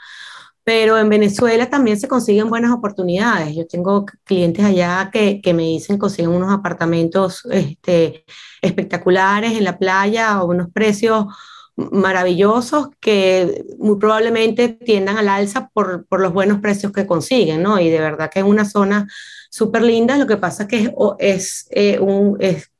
[0.64, 3.54] Pero en Venezuela también se consiguen buenas oportunidades.
[3.56, 8.24] Yo tengo clientes allá que, que me dicen consiguen unos apartamentos este,
[8.62, 11.26] espectaculares en la playa a unos precios
[11.76, 17.80] maravillosos que muy probablemente tiendan al alza por, por, los buenos precios que consiguen, ¿no?
[17.80, 19.08] Y de verdad que en una zona
[19.50, 22.70] súper linda, lo que pasa que es, es, eh, un, es,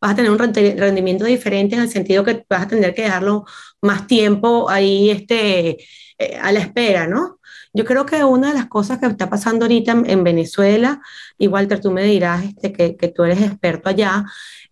[0.00, 3.44] vas a tener un rendimiento diferente en el sentido que vas a tener que dejarlo
[3.80, 5.78] más tiempo ahí este,
[6.18, 7.38] eh, a la espera, ¿no?
[7.74, 11.00] Yo creo que una de las cosas que está pasando ahorita en, Venezuela,
[11.38, 14.24] y Walter, tú me dirás este, que, que tú eres experto allá,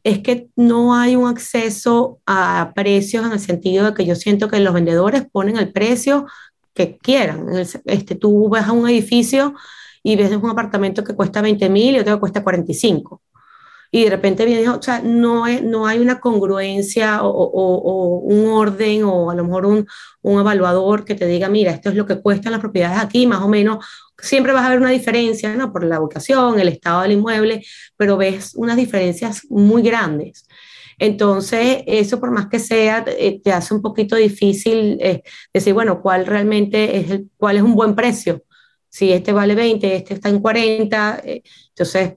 [0.05, 4.48] es que no hay un acceso a precios en el sentido de que yo siento
[4.48, 6.26] que los vendedores ponen el precio
[6.74, 7.46] que quieran.
[7.84, 9.55] Este, tú vas a un edificio
[10.03, 13.20] y ves un apartamento que cuesta 20 mil y otro que cuesta 45
[13.91, 19.30] y de repente viene, o sea, no, no hay una congruencia o, un orden o
[19.30, 19.86] a lo mejor un,
[20.22, 23.43] un, evaluador que te diga, mira, esto es lo que cuestan las propiedades aquí, más
[23.43, 23.84] o menos,
[24.18, 25.72] siempre vas a ver una diferencia, ¿no?
[25.72, 27.64] Por la ubicación, el estado del inmueble,
[27.97, 30.47] pero ves unas diferencias muy grandes.
[30.99, 35.22] Entonces, eso por más que sea, eh, te hace un poquito difícil eh,
[35.53, 38.45] decir, bueno, cuál realmente es cuál es un buen precio.
[38.88, 42.14] Si este vale 20, este está en 40, eh, entonces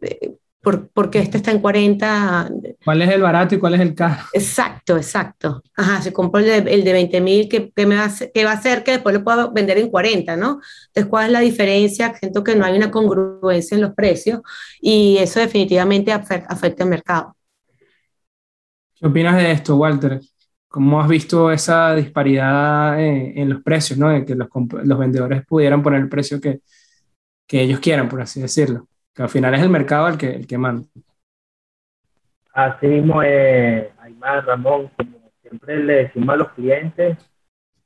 [0.64, 2.49] porque este está en 40.
[2.86, 4.24] ¿Cuál es el barato y cuál es el caro?
[4.32, 5.61] Exacto, exacto.
[5.76, 8.53] Ajá, si compro el de, el de 20 mil, ¿qué, me va a, va a
[8.53, 10.61] hacer que después lo pueda vender en 40, no?
[10.88, 12.14] Entonces, ¿cuál es la diferencia?
[12.16, 14.41] Siento que no hay una congruencia en los precios
[14.80, 17.36] y eso definitivamente afecta, al mercado.
[18.95, 20.22] ¿Qué opinas de esto, Walter?
[20.70, 24.09] ¿Cómo has visto esa disparidad en, los precios, ¿no?
[24.09, 24.47] De que los,
[24.84, 26.61] los vendedores pudieran poner el precio que,
[27.45, 30.47] que ellos quieran, por así decirlo que al final es el mercado el que, el
[30.47, 30.88] que manda.
[32.53, 37.18] Así mismo, eh, Aymar, Ramón, como siempre le decimos a los clientes,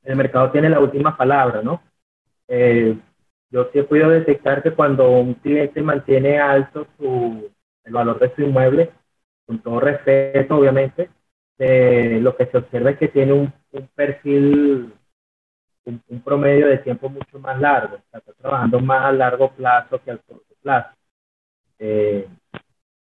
[0.04, 1.82] el mercado tiene la última palabra, ¿no?
[2.48, 2.98] Eh,
[3.50, 7.50] yo sí he podido detectar que cuando un cliente mantiene alto su,
[7.84, 8.92] el valor de su inmueble,
[9.46, 11.10] con todo respeto, obviamente,
[11.58, 14.94] eh, lo que se observa es que tiene un, un perfil
[15.88, 20.22] un, promedio de tiempo mucho más largo, está trabajando más a largo plazo que al
[20.22, 20.97] corto plazo.
[21.80, 22.28] Eh,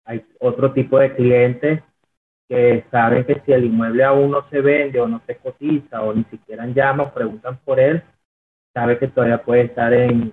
[0.04, 1.82] hay otro tipo de clientes
[2.48, 6.12] que saben que si el inmueble aún no se vende o no se cotiza o
[6.12, 8.02] ni siquiera llama o preguntan por él,
[8.74, 10.32] sabe que todavía puede estar en,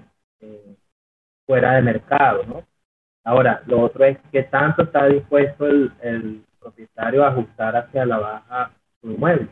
[1.45, 2.63] fuera de mercado, ¿no?
[3.23, 8.17] Ahora, lo otro es que tanto está dispuesto el, el propietario a ajustar hacia la
[8.17, 9.47] baja su inmueble.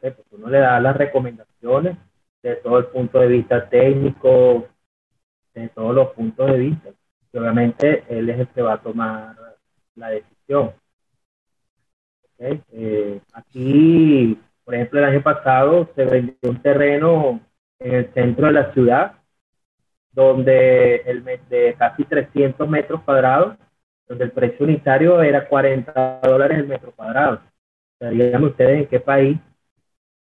[0.00, 1.96] Pues uno le da las recomendaciones
[2.42, 4.68] de todo el punto de vista técnico,
[5.54, 6.90] de todos los puntos de vista.
[7.32, 9.36] Y obviamente él es el que va a tomar
[9.94, 10.72] la decisión.
[12.38, 17.40] Eh, aquí, por ejemplo, el año pasado se vendió un terreno
[17.78, 19.12] en el centro de la ciudad,
[20.12, 23.56] donde el de casi 300 metros cuadrados,
[24.08, 27.40] donde el precio unitario era 40 dólares el metro cuadrado.
[28.00, 29.38] Ustedes en qué país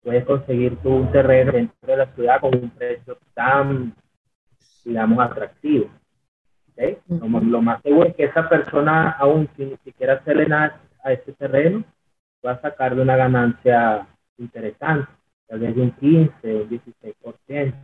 [0.03, 3.94] puedes conseguir tú un terreno dentro de la ciudad con un precio tan,
[4.84, 5.90] digamos, atractivo.
[7.09, 11.33] Lo, más seguro es que esa persona, aún sin ni siquiera hacerle nada a ese
[11.33, 11.85] terreno,
[12.45, 14.07] va a sacarle una ganancia
[14.39, 15.11] interesante,
[15.49, 17.74] tal vez de un 15, un 16%.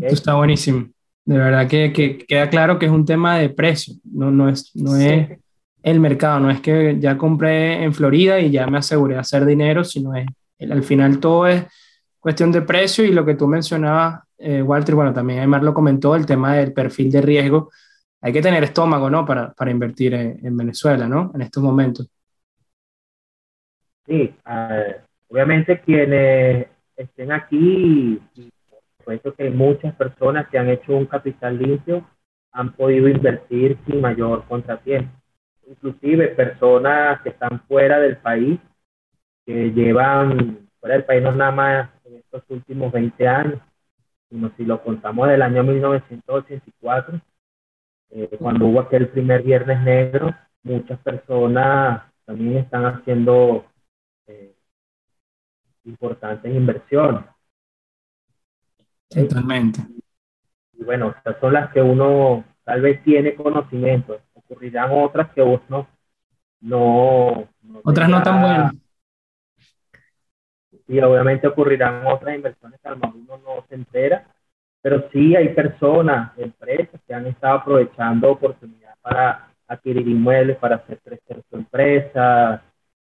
[0.00, 0.88] Esto está buenísimo.
[1.24, 4.74] De verdad que, que, queda claro que es un tema de precio, no, no, es,
[4.74, 5.38] no es
[5.82, 9.84] el mercado, no es que ya compré en Florida y ya me aseguré hacer dinero,
[9.84, 10.26] sino es,
[10.58, 11.64] al final todo es
[12.18, 16.14] cuestión de precio y lo que tú mencionabas, eh, Walter, bueno, también Aymar lo comentó,
[16.14, 17.70] el tema del perfil de riesgo.
[18.20, 19.24] Hay que tener estómago, ¿no?
[19.24, 21.30] Para, para invertir en, en Venezuela, ¿no?
[21.34, 22.08] En estos momentos.
[24.06, 24.92] Sí, uh,
[25.28, 26.66] obviamente quienes
[26.96, 28.20] estén aquí,
[29.02, 32.06] puesto que muchas personas que han hecho un capital limpio
[32.52, 35.10] han podido invertir sin mayor contratiempo.
[35.66, 38.60] Inclusive personas que están fuera del país,
[39.46, 43.60] que llevan fuera del país no nada más en estos últimos 20 años,
[44.56, 47.20] si lo contamos del año 1984,
[48.10, 53.64] eh, cuando hubo aquel primer Viernes Negro, muchas personas también están haciendo
[54.26, 54.54] eh,
[55.84, 57.24] importantes inversiones.
[59.08, 59.80] Totalmente.
[60.72, 64.20] Y, bueno, estas son las que uno tal vez tiene conocimiento.
[64.32, 65.88] Ocurrirán otras que uno
[66.60, 67.48] no.
[67.84, 68.74] otras no tan buenas.
[70.86, 74.26] Y obviamente ocurrirán otras inversiones que a lo mejor uno no se entera,
[74.82, 81.00] pero sí hay personas, empresas que han estado aprovechando oportunidades para adquirir inmuebles, para hacer
[81.02, 82.62] crecer su empresa,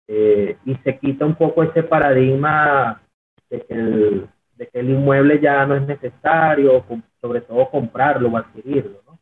[0.07, 3.01] eh, y se quita un poco ese paradigma
[3.49, 6.83] de que, el, de que el inmueble ya no es necesario,
[7.21, 9.01] sobre todo comprarlo o adquirirlo.
[9.07, 9.19] ¿no?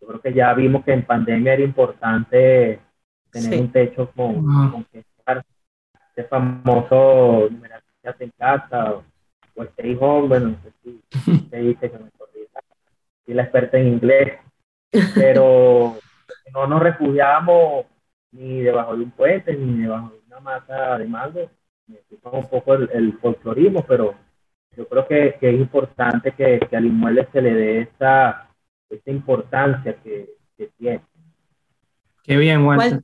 [0.00, 2.80] Yo creo que ya vimos que en pandemia era importante
[3.30, 5.42] tener un techo con, con que estar,
[6.12, 9.04] ese famoso numeración en casa o,
[9.56, 11.02] o stay home, bueno, no sé si
[11.50, 12.60] se dice que me corrija,
[13.24, 14.38] soy la experta en inglés,
[15.14, 15.96] pero
[16.52, 17.86] no nos refugiamos
[18.32, 21.50] ni debajo de un puente, ni debajo de una masa de mango.
[21.86, 24.14] Me un poco el, folclorismo, pero
[24.76, 28.48] yo creo que, que es importante que, que, al inmueble se le dé esa,
[28.88, 31.00] esa importancia que, que tiene.
[32.22, 33.02] Qué bien, Walter.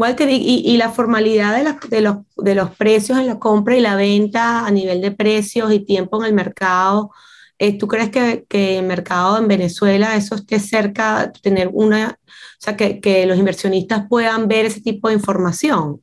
[0.00, 3.76] Walter, y, y, la formalidad de, la, de, los, de los precios en la compra
[3.76, 7.10] y la venta a nivel de precios y tiempo en el mercado,
[7.58, 12.18] eh, ¿tú crees que, que, el mercado en Venezuela eso esté cerca de tener una,
[12.26, 16.00] o sea, que, que, los inversionistas puedan ver ese tipo de información?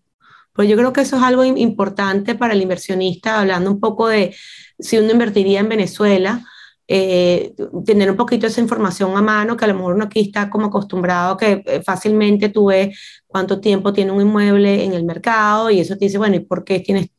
[0.54, 4.36] Pues yo creo que eso es algo importante para el inversionista, hablando un poco de
[4.80, 6.44] si uno invertiría en Venezuela,
[6.88, 7.54] eh,
[7.86, 10.68] tener un poquito esa información a mano, que a lo mejor uno aquí está como
[10.68, 15.80] acostumbrado que eh, fácilmente tú ves cuánto tiempo tiene un inmueble en el mercado y
[15.80, 17.10] eso te dice, bueno, ¿y por qué tienes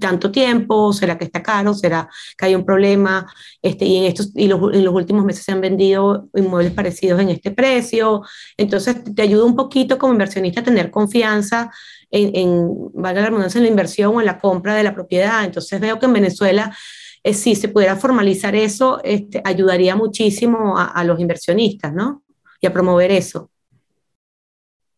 [0.00, 0.92] tanto tiempo?
[0.92, 1.74] ¿Será que está caro?
[1.74, 3.26] ¿Será que hay un problema?
[3.62, 7.20] Este, y en, estos, y los, en los últimos meses se han vendido inmuebles parecidos
[7.20, 8.22] en este precio.
[8.56, 11.70] Entonces, te ayuda un poquito como inversionista a tener confianza
[12.10, 15.44] en, en valga la redundancia, en la inversión o en la compra de la propiedad.
[15.44, 16.76] Entonces, veo que en Venezuela,
[17.22, 22.22] eh, si se pudiera formalizar eso, este, ayudaría muchísimo a, a los inversionistas, ¿no?
[22.60, 23.50] Y a promover eso.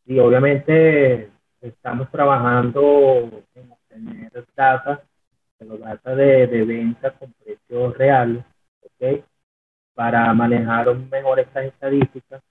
[0.06, 5.02] Y obviamente estamos trabajando en tener data,
[5.60, 8.44] los data de, de venta con precios reales,
[8.82, 9.24] ¿ok?
[9.94, 12.42] Para manejar mejor estas estadísticas,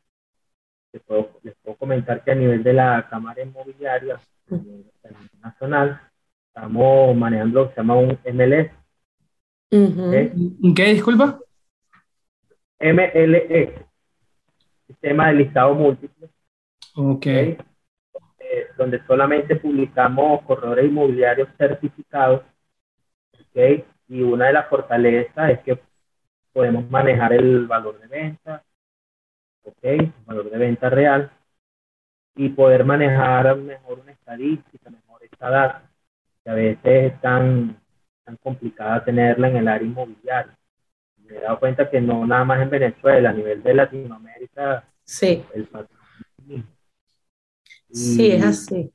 [0.93, 4.19] les puedo, les puedo comentar que a nivel de la Cámara Inmobiliaria
[5.41, 6.01] Nacional,
[6.47, 8.78] estamos manejando lo que se llama un MLS.
[9.71, 11.39] ¿En ¿Qué, disculpa?
[12.79, 13.73] MLS,
[14.87, 16.29] Sistema de Listado Múltiple.
[16.95, 17.25] Ok.
[17.25, 17.57] Eh,
[18.77, 22.41] donde solamente publicamos corredores inmobiliarios certificados,
[23.49, 23.85] ¿okay?
[24.07, 25.79] y una de las fortalezas es que
[26.51, 28.63] podemos manejar el valor de venta,
[29.63, 29.83] ¿ok?
[29.83, 31.31] El valor de venta real
[32.35, 35.91] y poder manejar mejor una estadística, mejor esta data,
[36.43, 37.21] que a veces es
[38.29, 40.57] tan, complicada tenerla en el área inmobiliaria.
[41.17, 45.43] Me he dado cuenta que no nada más en Venezuela, a nivel de Latinoamérica, sí.
[45.53, 45.67] el
[47.91, 48.91] Sí, es así.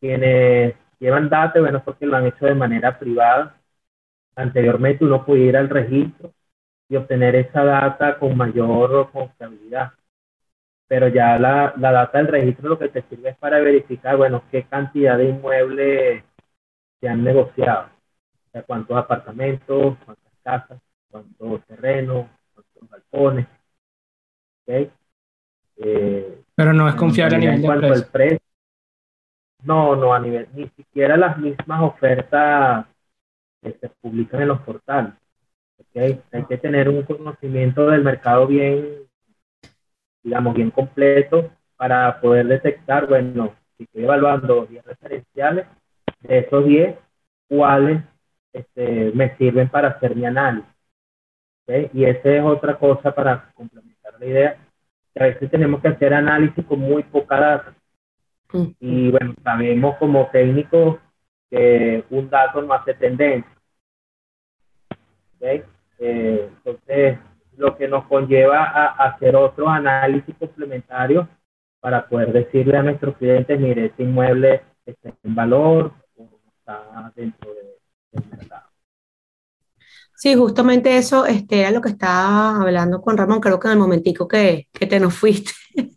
[0.00, 3.56] Quienes llevan data, bueno, porque lo han hecho de manera privada.
[4.34, 6.32] Anteriormente uno podía ir al registro
[6.88, 9.92] y obtener esa data con mayor confiabilidad.
[10.88, 14.42] Pero ya la, la data del registro lo que te sirve es para verificar, bueno,
[14.50, 16.24] qué cantidad de inmuebles
[17.02, 17.88] se han negociado.
[18.46, 20.80] O sea, cuántos apartamentos, cuántas casas,
[21.10, 23.46] cuántos terrenos, cuántos balcones.
[24.62, 24.90] ¿okay?
[25.78, 28.38] Eh, Pero no es confiable a nivel de precio.
[29.64, 32.86] No, no, a nivel, ni siquiera las mismas ofertas
[33.60, 35.14] que se publican en los portales.
[35.78, 36.22] ¿okay?
[36.30, 39.08] Hay que tener un conocimiento del mercado bien,
[40.22, 45.66] digamos, bien completo para poder detectar, bueno, si estoy evaluando 10 referenciales,
[46.22, 46.96] de esos 10,
[47.48, 48.02] cuáles
[48.52, 50.70] este, me sirven para hacer mi análisis.
[51.62, 51.90] ¿okay?
[51.92, 54.56] Y esa es otra cosa para complementar la idea,
[55.14, 57.74] que a veces tenemos que hacer análisis con muy poca data.
[58.80, 60.98] Y bueno, sabemos como técnicos
[61.50, 63.50] que un dato no hace tendencia.
[65.36, 65.62] ¿Okay?
[65.98, 67.18] Eh, entonces,
[67.56, 71.26] lo que nos conlleva a, hacer otros análisis complementarios
[71.80, 75.92] para poder decirle a nuestros clientes, mire, este inmueble está en valor
[76.62, 77.50] está dentro
[78.12, 78.68] del mercado.
[80.16, 83.78] Sí, justamente eso este, era lo que estaba hablando con Ramón, creo que en el
[83.78, 85.50] momentico que, que te nos fuiste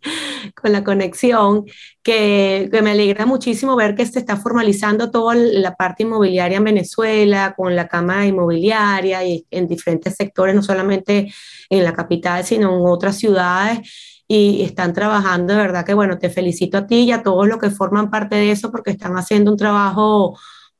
[0.60, 1.64] con la conexión,
[2.02, 6.64] que, que, me alegra muchísimo ver que se está formalizando toda la parte inmobiliaria en
[6.64, 11.32] Venezuela, con la Cámara Inmobiliaria y en diferentes sectores, no solamente
[11.70, 16.30] en la capital, sino en otras ciudades y están trabajando, de verdad que bueno, te
[16.30, 19.52] felicito a ti y a todos los que forman parte de eso porque están haciendo
[19.52, 20.36] un trabajo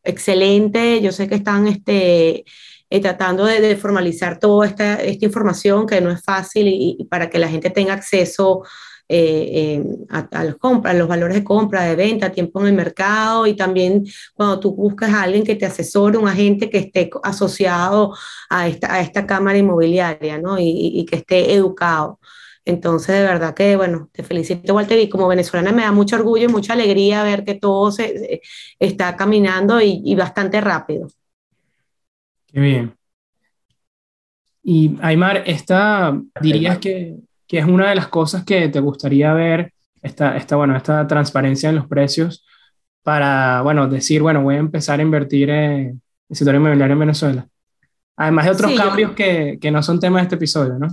[0.06, 1.00] excelente.
[1.00, 2.44] Yo sé que están este,
[2.90, 7.38] eh, tratando de, formalizar toda esta, esta, información que no es fácil y, para que
[7.38, 8.62] la gente tenga acceso
[9.08, 13.46] eh, eh, a, los compras, los valores de compra, de venta, tiempo en el mercado
[13.46, 14.04] y también
[14.34, 18.14] cuando tú buscas a alguien que te asesore, un agente que esté asociado
[18.50, 20.58] a esta, a esta cámara inmobiliaria ¿no?
[20.58, 22.18] y, y, que esté educado.
[22.66, 26.46] Entonces, de verdad que, bueno, te felicito, Walter, y como venezolana me da mucho orgullo
[26.46, 28.42] y mucha alegría ver que todo se,
[28.80, 31.06] está caminando y, y bastante rápido.
[32.48, 32.94] Qué bien.
[34.64, 37.14] Y Aymar, esta dirías que,
[37.46, 41.68] que, es una de las cosas que te gustaría ver, esta, esta, bueno, esta transparencia
[41.68, 42.44] en los precios
[43.04, 47.46] para, bueno, decir, bueno, voy a empezar a invertir en el sector inmobiliario en Venezuela.
[48.16, 50.88] Además de otros cambios que, que no son tema de este episodio, ¿no?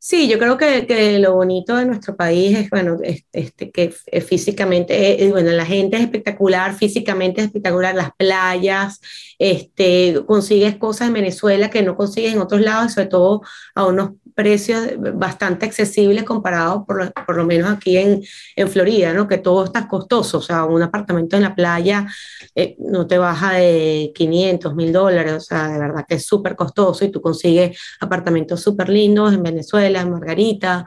[0.00, 2.98] Sí, yo creo que, que, lo bonito de nuestro país es, bueno,
[3.32, 3.90] este, que
[4.20, 9.00] físicamente, eh, eh, bueno, la gente es espectacular, físicamente es espectacular, las playas,
[9.38, 13.42] este, consigues cosas en Venezuela que no consigues en otros lados, sobre todo
[13.74, 18.22] a unos precios bastante accesibles comparados por lo, por lo menos aquí en,
[18.54, 19.26] en, Florida, ¿no?
[19.26, 22.06] Que todo está costoso, o sea, un apartamento en la playa
[22.54, 26.54] eh, no te baja de 500, mil dólares, o sea, de verdad que es súper
[26.54, 30.84] costoso y tú consigues apartamentos súper lindos en Venezuela, en Margarita,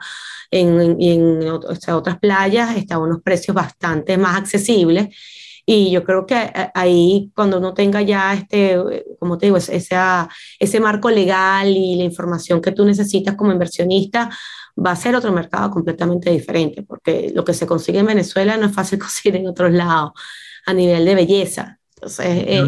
[0.50, 5.14] en, en, otras playas, está a unos precios bastante más accesibles
[5.64, 9.82] y yo creo que eh, ahí, cuando uno tenga ya este, como te digo, ese,
[10.58, 14.30] ese marco legal y la información que tú necesitas como inversionista,
[14.74, 18.66] va a ser otro mercado completamente diferente, porque lo que se consigue en Venezuela no
[18.66, 20.12] es fácil conseguir en otros lados
[20.66, 21.78] a nivel de belleza.
[21.94, 22.66] Entonces, eh, eh,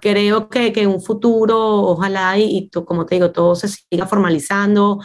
[0.00, 3.68] creo que, que en un futuro, ojalá, y, y tú, como te digo, todo se
[3.68, 5.00] siga formalizando,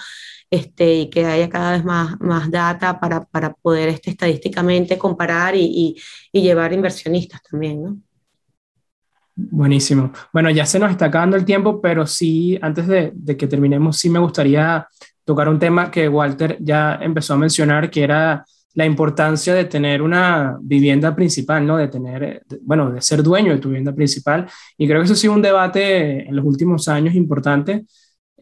[0.53, 5.55] este, y que haya cada vez más, más data para, para poder este, estadísticamente comparar
[5.55, 5.97] y,
[6.31, 7.97] y, llevar inversionistas también, ¿no?
[9.35, 10.11] Buenísimo.
[10.31, 13.97] Bueno, ya se nos está acabando el tiempo, pero sí, antes de, de, que terminemos,
[13.97, 14.87] sí me gustaría
[15.25, 18.45] tocar un tema que Walter ya empezó a mencionar, que era
[18.75, 21.77] la importancia de tener una vivienda principal, ¿no?
[21.77, 24.47] De tener, bueno, de ser dueño de tu vivienda principal.
[24.77, 27.85] Y creo que eso ha sido un debate en los últimos años importante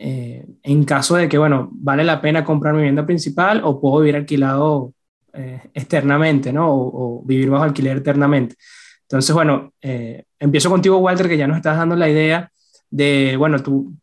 [0.03, 3.99] eh, en caso de que, bueno, vale la pena comprar mi vivienda principal o puedo
[3.99, 4.93] vivir alquilado
[5.33, 6.67] eh, externamente, ¿no?
[6.71, 8.55] O, vivir bajo alquiler eternamente.
[9.03, 12.51] Entonces, bueno, eh, empiezo contigo, Walter, que ya nos estás dando la idea
[12.89, 13.93] de, bueno, tú,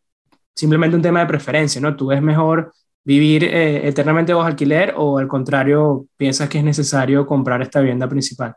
[0.55, 1.95] simplemente un tema de preferencia, ¿no?
[1.97, 2.71] Tú ves mejor
[3.03, 8.55] vivir eternamente bajo alquiler o al contrario, piensas que es necesario comprar esta vivienda principal.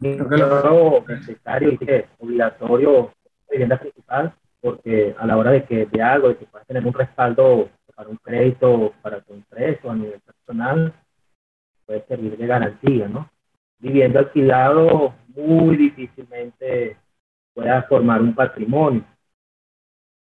[0.00, 3.12] Creo que lo necesario y que obligatorio
[3.50, 6.94] vivienda principal, porque a la hora de que de algo, de que puedas tener un
[6.94, 10.94] respaldo para un crédito para tu empresa a nivel personal,
[11.84, 13.30] puede servir de garantía, ¿no?
[13.78, 16.96] Viviendo alquilado, muy difícilmente
[17.52, 19.04] pueda formar un patrimonio.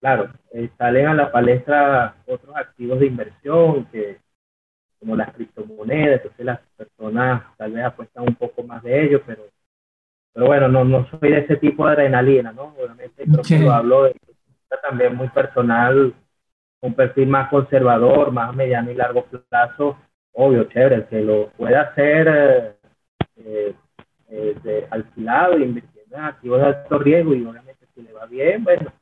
[0.00, 4.20] Claro, eh, salen a la palestra otros activos de inversión que
[4.98, 9.44] como las criptomonedas, entonces las personas tal vez apuestan un poco más de ello, pero,
[10.32, 12.74] pero bueno, no, no soy de ese tipo de adrenalina, ¿no?
[12.78, 14.14] Obviamente creo que lo hablo de
[14.82, 16.14] también muy personal,
[16.80, 19.98] un perfil más conservador, más mediano y largo plazo,
[20.32, 22.76] obvio, chévere, que lo pueda hacer
[23.36, 23.74] eh,
[24.28, 28.26] eh, de alquilado y invirtiendo en activos de alto riesgo y obviamente si le va
[28.26, 28.92] bien, bueno,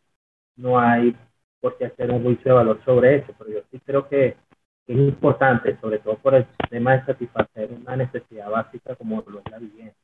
[0.57, 1.17] no hay
[1.61, 4.37] por qué hacer un juicio de valor sobre eso, pero yo sí creo que
[4.87, 9.51] es importante, sobre todo por el tema de satisfacer una necesidad básica como lo es
[9.51, 9.95] la vivienda.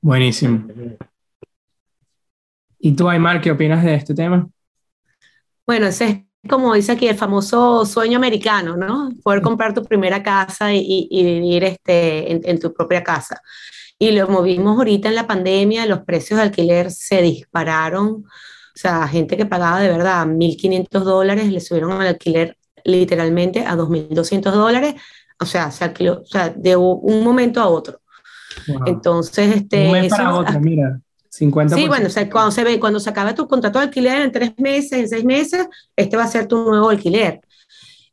[0.00, 0.66] Buenísimo.
[2.78, 4.48] ¿Y tú, Aymar, qué opinas de este tema?
[5.66, 6.18] Bueno, ese es
[6.48, 9.10] como dice aquí el famoso sueño americano, ¿no?
[9.22, 13.40] Poder comprar tu primera casa y, vivir este, en, en, tu propia casa.
[13.98, 18.24] Y lo movimos ahorita en la pandemia, los precios de alquiler se dispararon.
[18.78, 23.74] O sea, gente que pagaba de verdad 1.500 dólares, le subieron al alquiler literalmente a
[23.76, 24.94] 2.200 dólares,
[25.40, 28.00] o sea, se alquiló, o sea, de un momento a otro.
[28.86, 29.86] Entonces, este...
[29.86, 31.00] Un mes para otro, mira.
[31.30, 31.74] 50%.
[31.74, 34.32] Sí, bueno, o sea, cuando se ve, cuando se acaba tu contrato de alquiler en
[34.32, 37.40] tres meses, en seis meses, este va a ser tu nuevo alquiler.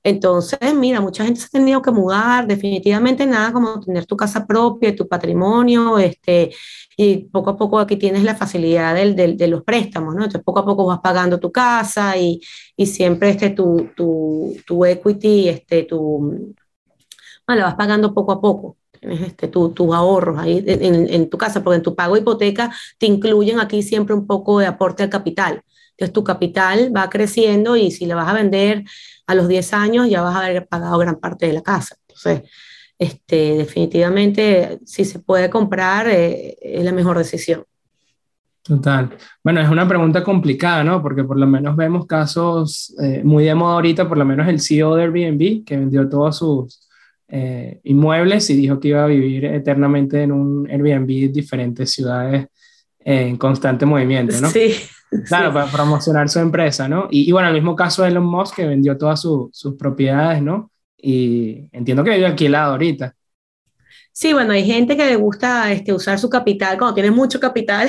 [0.06, 4.46] Entonces, mira, mucha gente se ha tenido que mudar, definitivamente nada como tener tu casa
[4.46, 6.52] propia, tu patrimonio, este,
[6.96, 10.26] y poco a poco aquí tienes la facilidad del, del, de los préstamos, ¿no?
[10.26, 12.40] Entonces, poco a poco vas pagando tu casa y,
[12.78, 16.54] y siempre este, tu, tu, tu, equity, este, tu,
[17.48, 18.78] bueno, vas pagando poco a poco.
[19.06, 22.22] Tienes este, tu, tus ahorros ahí en, en tu casa, porque en tu pago de
[22.22, 25.62] hipoteca te incluyen aquí siempre un poco de aporte al capital.
[25.92, 28.84] Entonces, tu capital va creciendo y si le vas a vender
[29.28, 31.96] a los 10 años ya vas a haber pagado gran parte de la casa.
[32.08, 32.50] Entonces,
[32.98, 37.64] este, definitivamente, si se puede comprar, eh, es la mejor decisión.
[38.64, 39.16] Total.
[39.44, 41.00] Bueno, es una pregunta complicada, ¿no?
[41.02, 44.60] Porque por lo menos vemos casos eh, muy de moda ahorita, por lo menos el
[44.60, 46.85] CEO de Airbnb, que vendió todos sus
[47.28, 52.48] eh, inmuebles y dijo que iba a vivir eternamente en un Airbnb en diferentes ciudades
[53.00, 54.50] en constante movimiento, ¿no?
[54.50, 54.76] Sí.
[55.28, 57.08] Claro, para promocionar su empresa, ¿no?
[57.10, 60.72] Y, bueno, el mismo caso de Elon Musk, que vendió todas sus propiedades, ¿no?
[60.98, 63.16] Y entiendo que vive alquilado ahorita.
[64.12, 67.88] Sí, bueno, hay gente que le gusta este, usar su capital cuando tiene mucho capital.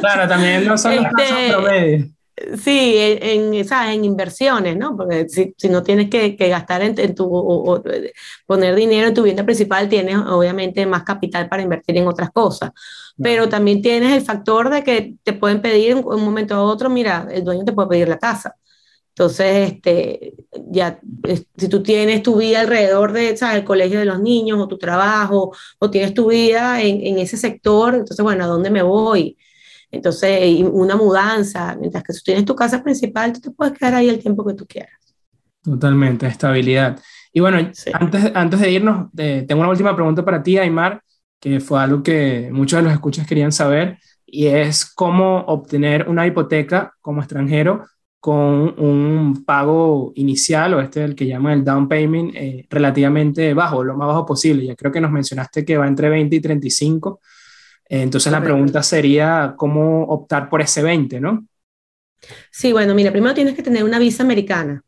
[0.00, 2.08] Claro, también no son los este, promedios.
[2.62, 4.96] Sí, en, en inversiones, ¿no?
[4.96, 7.82] Porque si, si no tienes que, que gastar en, en tu, o,
[8.46, 12.70] poner dinero en tu vivienda principal, tienes obviamente más capital para invertir en otras cosas.
[13.20, 16.90] Pero también tienes el factor de que te pueden pedir en un momento a otro,
[16.90, 18.54] mira, el dueño te puede pedir la casa.
[19.10, 20.34] Entonces, este,
[20.70, 21.00] ya,
[21.56, 23.56] si tú tienes tu vida alrededor de, ¿sabes?
[23.58, 27.36] el colegio de los niños o tu trabajo, o tienes tu vida en, en ese
[27.36, 29.36] sector, entonces, bueno, ¿a dónde me voy?
[29.90, 34.08] Entonces, una mudanza, mientras que si tienes tu casa principal, tú te puedes quedar ahí
[34.08, 34.92] el tiempo que tú quieras.
[35.62, 36.98] Totalmente, estabilidad.
[37.32, 37.58] Y bueno,
[37.92, 41.02] antes, antes de irnos, tengo una última pregunta para ti, Aymar,
[41.40, 46.26] que fue algo que muchos de los escuchas querían saber, y es cómo obtener una
[46.26, 47.86] hipoteca como extranjero
[48.20, 53.84] con un pago inicial, o este el que llaman el down payment, eh, relativamente bajo,
[53.84, 54.66] lo más bajo posible.
[54.66, 57.20] Ya creo que nos mencionaste que va entre 20 y 35
[57.88, 61.46] entonces la pregunta sería, ¿cómo optar por ese 20, no?
[62.50, 64.82] Sí, bueno, mira, primero tienes que tener una visa americana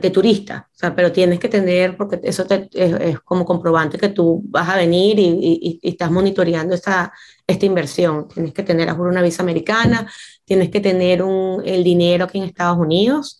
[0.00, 4.42] de turista, o sea, pero tienes que tener, porque eso es, como comprobante que tú
[4.44, 7.12] vas a venir y, estás monitoreando esta,
[7.46, 8.28] esta inversión.
[8.28, 10.10] Tienes que tener, una visa americana,
[10.44, 13.39] tienes que tener un, el dinero aquí en Estados Unidos,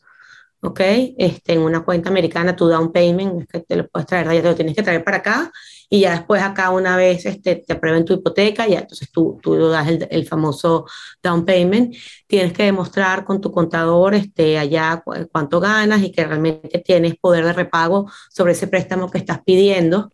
[0.63, 0.81] ¿ok?
[1.19, 4.43] Este, en una cuenta americana, tu down payment, es que te lo puedes traer, ya
[4.43, 5.51] te lo tienes que traer para acá
[5.89, 9.57] y ya después acá una vez este, te aprueben tu hipoteca, ya entonces tú, tú
[9.69, 10.87] das el, el, famoso
[11.23, 11.95] down payment,
[12.27, 15.03] tienes que demostrar con tu contador este, allá
[15.33, 20.13] cuánto ganas y que realmente tienes poder de repago sobre ese préstamo que estás pidiendo.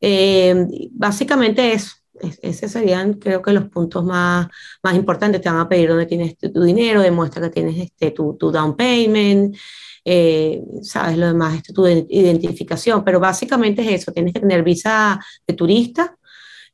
[0.00, 2.03] Eh, básicamente eso.
[2.42, 4.48] Esos serían, creo que, los puntos más,
[4.82, 5.40] más importantes.
[5.40, 8.76] Te van a pedir dónde tienes tu, dinero, demuestra que tienes este, tu, tu down
[8.76, 9.56] payment,
[10.04, 15.18] eh, sabes, lo demás es tu identificación, pero básicamente es eso, tienes que tener visa
[15.46, 16.16] de turista,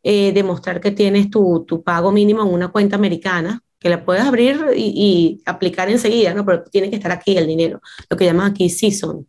[0.03, 4.25] eh, demostrar que tienes tu, tu, pago mínimo en una cuenta americana, que la puedes
[4.25, 6.45] abrir y, aplicar enseguida, ¿no?
[6.45, 9.27] Pero tiene que estar aquí el dinero, lo que llaman aquí season.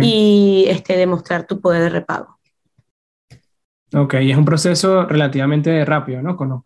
[0.00, 2.37] Y este, demostrar tu poder de repago.
[3.94, 6.36] Ok, y es un proceso relativamente rápido, ¿no?
[6.36, 6.62] Como,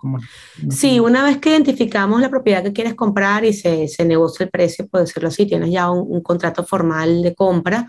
[0.71, 4.51] Sí, una vez que identificamos la propiedad que quieres comprar y se, se negocia el
[4.51, 7.87] precio, por decirlo así, tienes ya un, contrato formal de compra,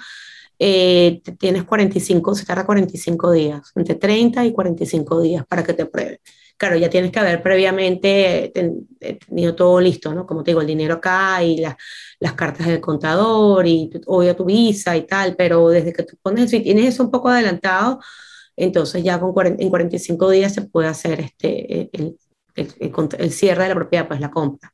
[0.59, 5.81] eh, tienes 45, se tarda 45 días, entre 30 y 45 días para que te
[5.81, 6.21] apruebe.
[6.55, 8.53] Claro, ya tienes que haber previamente
[9.27, 10.27] tenido todo listo, ¿no?
[10.27, 14.95] Como te digo, el dinero acá y las cartas del contador y obvio tu visa
[14.95, 17.99] y tal, pero desde que tú pones, si tienes eso un poco adelantado,
[18.55, 22.17] entonces ya con en 45 días se puede hacer este, el,
[22.55, 24.73] el, cierre de la propiedad, pues la compra.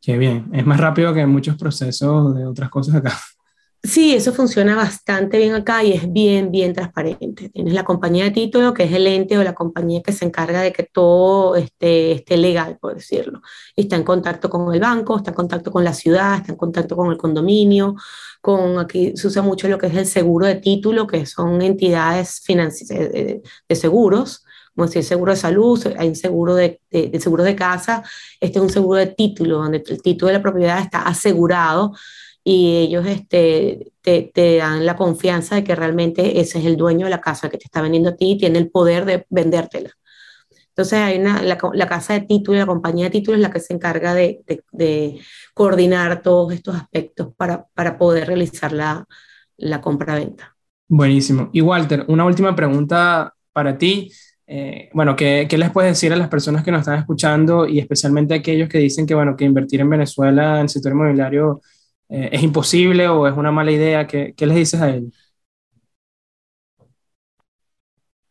[0.00, 3.18] Qué bien, es más rápido que muchos procesos de otras cosas acá.
[3.82, 7.48] Sí, eso funciona bastante bien acá y es bien, bien transparente.
[7.50, 10.60] Tienes la compañía de título, que es el ente o la compañía que se encarga
[10.62, 13.40] de que todo esté, esté legal, por decirlo.
[13.76, 16.96] está en contacto con el banco, está en contacto con la ciudad, está en contacto
[16.96, 17.94] con el condominio,
[18.40, 22.42] con aquí se usa mucho lo que es el seguro de título, que son entidades
[22.48, 27.56] de, de seguros, como decir, seguro de salud, hay un seguro de, de, seguro de
[27.56, 28.02] casa,
[28.40, 31.94] este es un seguro de título, donde el título de la propiedad está asegurado
[32.44, 37.06] y ellos este, te, te, dan la confianza de que realmente ese es el dueño
[37.06, 39.90] de la casa que te está vendiendo a ti y tiene el poder de vendértela.
[40.68, 43.58] Entonces, hay una, la, la, casa de título, la compañía de títulos es la que
[43.58, 45.20] se encarga de, de, de
[45.52, 49.04] coordinar todos estos aspectos para, para poder realizar la,
[49.56, 50.56] la compra-venta.
[50.86, 51.50] Buenísimo.
[51.52, 54.10] Y Walter, una última pregunta para ti.
[54.46, 57.80] Eh, bueno, ¿qué, ¿qué, les puedes decir a las personas que nos están escuchando y
[57.80, 61.60] especialmente a aquellos que dicen que, bueno, que invertir en Venezuela en el sector inmobiliario
[62.08, 64.06] eh, es imposible o es una mala idea?
[64.06, 65.12] ¿Qué, qué les dices a ellos?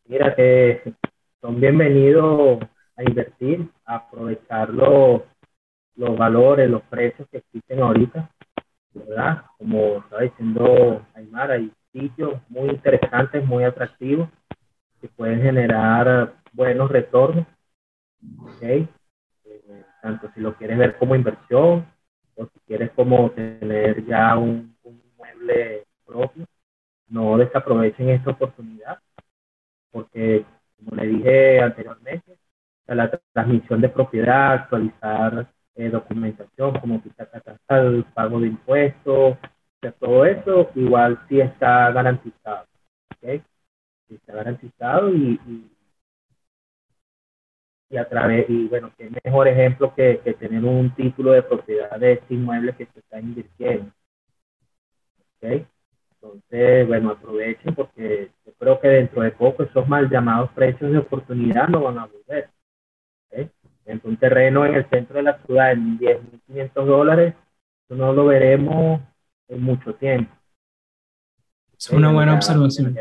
[0.06, 0.94] Mira, que
[1.42, 2.60] son bienvenidos
[2.96, 5.22] a invertir, a aprovechar los,
[5.96, 8.32] los valores, los precios que existen ahorita,
[8.94, 9.44] ¿verdad?
[9.58, 14.30] Como estaba diciendo Aymar, hay sitios muy interesantes, muy atractivos,
[15.02, 17.46] que pueden generar buenos retornos,
[18.40, 18.64] ¿ok?
[18.64, 18.88] Eh,
[20.02, 21.86] tanto si lo quieres ver como inversión,
[22.38, 24.76] o si quieres como tener ya un,
[25.18, 26.46] mueble propio,
[27.10, 29.00] no desaprovechen esta oportunidad,
[29.92, 30.46] porque
[30.78, 32.38] como le dije anteriormente,
[32.88, 39.38] la transmisión de propiedad, actualizar eh, documentación como ficha catastral, pago de impuestos,
[40.00, 42.68] todo eso igual sí está garantizado.
[43.18, 43.42] ¿okay?
[44.10, 45.40] está garantizado y
[47.96, 52.14] a través, y bueno, qué mejor ejemplo que, que, tener un título de propiedad de
[52.14, 53.92] este inmueble que se está invirtiendo.
[55.38, 55.66] ¿Okay?
[56.16, 60.98] Entonces, bueno, aprovechen porque yo creo que dentro de poco esos mal llamados precios de
[60.98, 62.50] oportunidad no van a volver.
[63.28, 63.50] ¿okay?
[63.86, 67.36] En un terreno en el centro de la ciudad en 10.500 dólares,
[67.86, 69.00] eso no lo veremos
[69.48, 70.36] en mucho tiempo.
[71.78, 72.98] Es una buena observación.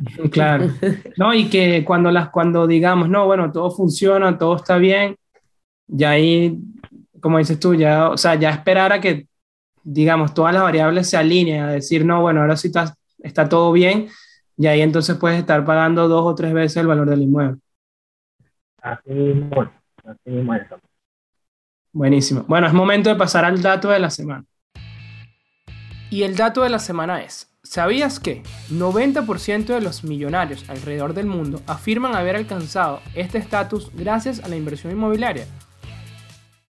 [0.30, 0.68] Claro.
[1.16, 5.16] No, y que cuando, las, cuando digamos, no, bueno, todo funciona, todo está bien,
[5.86, 6.58] ya ahí,
[7.20, 9.26] como dices tú, ya, o sea, ya esperar a que,
[9.82, 13.72] digamos, todas las variables se alineen, a decir, no, bueno, ahora sí está, está todo
[13.72, 14.08] bien,
[14.56, 17.58] y ahí entonces puedes estar pagando dos o tres veces el valor del inmueble.
[18.82, 19.70] Así mismo,
[20.04, 20.54] así mismo
[21.92, 22.44] Buenísimo.
[22.46, 24.44] Bueno, es momento de pasar al dato de la semana.
[26.08, 28.42] Y el dato de la semana es, ¿Sabías que
[28.72, 34.56] 90% de los millonarios alrededor del mundo afirman haber alcanzado este estatus gracias a la
[34.56, 35.46] inversión inmobiliaria?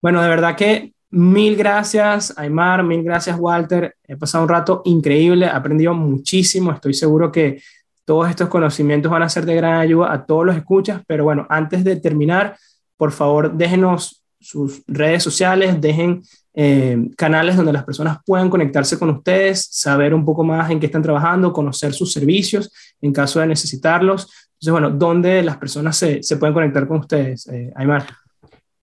[0.00, 3.94] Bueno, de verdad que mil gracias Aymar, mil gracias Walter.
[4.04, 6.72] He pasado un rato increíble, he aprendido muchísimo.
[6.72, 7.60] Estoy seguro que
[8.06, 11.02] todos estos conocimientos van a ser de gran ayuda a todos los escuchas.
[11.06, 12.56] Pero bueno, antes de terminar,
[12.96, 16.22] por favor, déjenos sus redes sociales, dejen
[16.58, 20.86] eh, canales donde las personas puedan conectarse con ustedes, saber un poco más en qué
[20.86, 24.22] están trabajando, conocer sus servicios en caso de necesitarlos.
[24.54, 28.06] Entonces, bueno, ¿dónde las personas se, se pueden conectar con ustedes, eh, Aymar?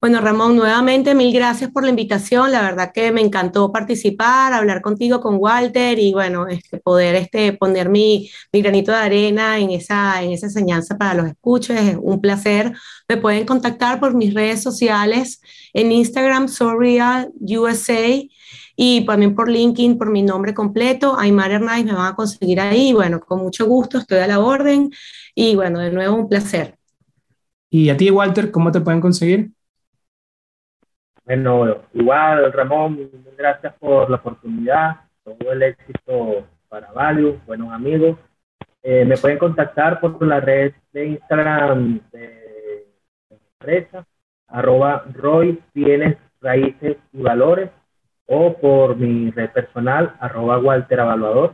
[0.04, 2.52] Bueno, Ramón, nuevamente mil gracias por la invitación.
[2.52, 7.54] La verdad que me encantó participar, hablar contigo, con Walter y bueno, este, poder este,
[7.54, 11.80] poner mi, mi granito de arena en esa, en esa enseñanza para los escuches.
[11.80, 12.74] Es un placer.
[13.08, 15.40] Me pueden contactar por mis redes sociales
[15.72, 18.22] en Instagram, Surreal USA
[18.76, 22.92] y también por LinkedIn, por mi nombre completo, Aymar Hernández, me van a conseguir ahí.
[22.92, 24.92] Bueno, con mucho gusto, estoy a la orden
[25.34, 26.78] y bueno, de nuevo un placer.
[27.70, 29.54] ¿Y a ti, Walter, cómo te pueden conseguir?
[31.26, 38.18] Bueno, igual Ramón, gracias por la oportunidad, todo el éxito para Value, buenos amigos.
[38.84, 42.88] Eh, me pueden contactar por la red de Instagram de
[43.30, 44.06] empresa,
[44.48, 47.70] arroba Roy Bienes, Raíces y Valores,
[48.28, 51.54] o por mi red personal, arroba Walter Avaluador.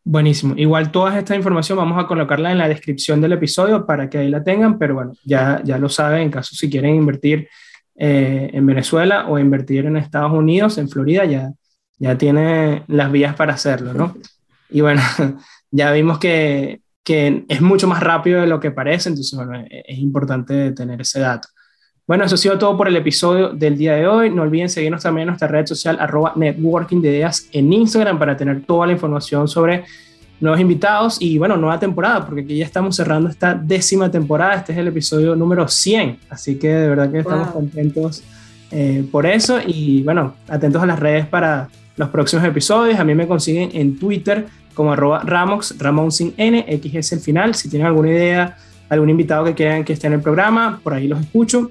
[0.04, 0.54] Buenísimo.
[0.56, 4.28] Igual toda esta información vamos a colocarla en la descripción del episodio para que ahí
[4.28, 7.48] la tengan, pero bueno, ya, ya lo saben, en caso si quieren invertir
[7.94, 11.52] eh, en Venezuela o invertir en Estados Unidos, en Florida, ya,
[11.98, 14.16] ya tiene las vías para hacerlo, ¿no?
[14.70, 15.00] Y bueno,
[15.70, 19.98] ya vimos que, que es mucho más rápido de lo que parece, entonces bueno, es
[19.98, 21.48] importante tener ese dato.
[22.06, 24.28] Bueno, eso ha sido todo por el episodio del día de hoy.
[24.28, 28.36] No olviden seguirnos también en nuestra red social arroba networking de ideas en Instagram para
[28.36, 29.84] tener toda la información sobre
[30.40, 34.54] nuevos invitados y bueno, nueva temporada, porque aquí ya estamos cerrando esta décima temporada.
[34.54, 38.24] Este es el episodio número 100, así que de verdad que estamos contentos
[38.72, 42.98] eh, por eso y bueno, atentos a las redes para los próximos episodios.
[42.98, 47.20] A mí me consiguen en Twitter como arroba Ramox, Ramón sin N, X es el
[47.20, 47.54] final.
[47.54, 48.56] Si tienen alguna idea,
[48.88, 51.70] algún invitado que quieran que esté en el programa, por ahí los escucho.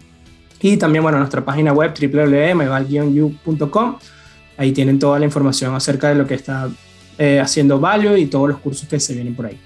[0.61, 3.95] Y también, bueno, nuestra página web www.meval-u.com.
[4.57, 6.69] Ahí tienen toda la información acerca de lo que está
[7.17, 9.59] eh, haciendo Value y todos los cursos que se vienen por ahí.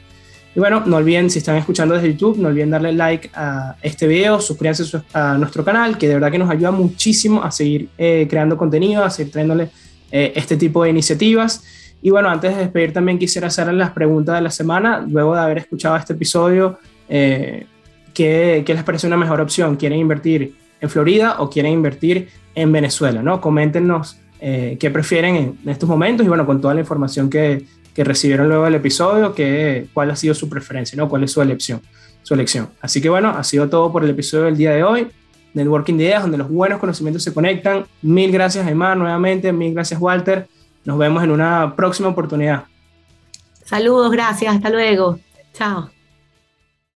[0.55, 4.07] Y bueno, no olviden, si están escuchando desde YouTube, no olviden darle like a este
[4.07, 8.25] video, suscríbanse a nuestro canal, que de verdad que nos ayuda muchísimo a seguir eh,
[8.29, 9.67] creando contenido, a seguir trayéndole
[10.11, 11.61] eh, este tipo de iniciativas.
[12.01, 15.41] Y bueno, antes de despedir también quisiera hacerles las preguntas de la semana, luego de
[15.41, 16.79] haber escuchado este episodio,
[17.09, 17.65] ¿qué,
[18.13, 19.75] ¿qué les parece una mejor opción?
[19.75, 23.41] ¿Quieren invertir en Florida o quieren invertir en Venezuela, ¿no?
[23.41, 28.03] Coméntenos eh, qué prefieren en, estos momentos y bueno, con toda la información que, que
[28.03, 31.07] recibieron luego del episodio, que, cuál ha sido su preferencia, ¿no?
[31.07, 31.81] ¿Cuál es su elección?
[32.23, 32.69] Su elección.
[32.81, 35.07] Así que bueno, ha sido todo por el episodio del día de hoy.
[35.53, 37.85] Networking de Ideas, donde los buenos conocimientos se conectan.
[38.01, 39.53] Mil gracias, Aymar, nuevamente.
[39.53, 40.47] Mil gracias, Walter.
[40.83, 42.65] Nos vemos en una próxima oportunidad.
[43.63, 44.53] Saludos, gracias.
[44.53, 45.17] Hasta luego.
[45.53, 45.94] Chao.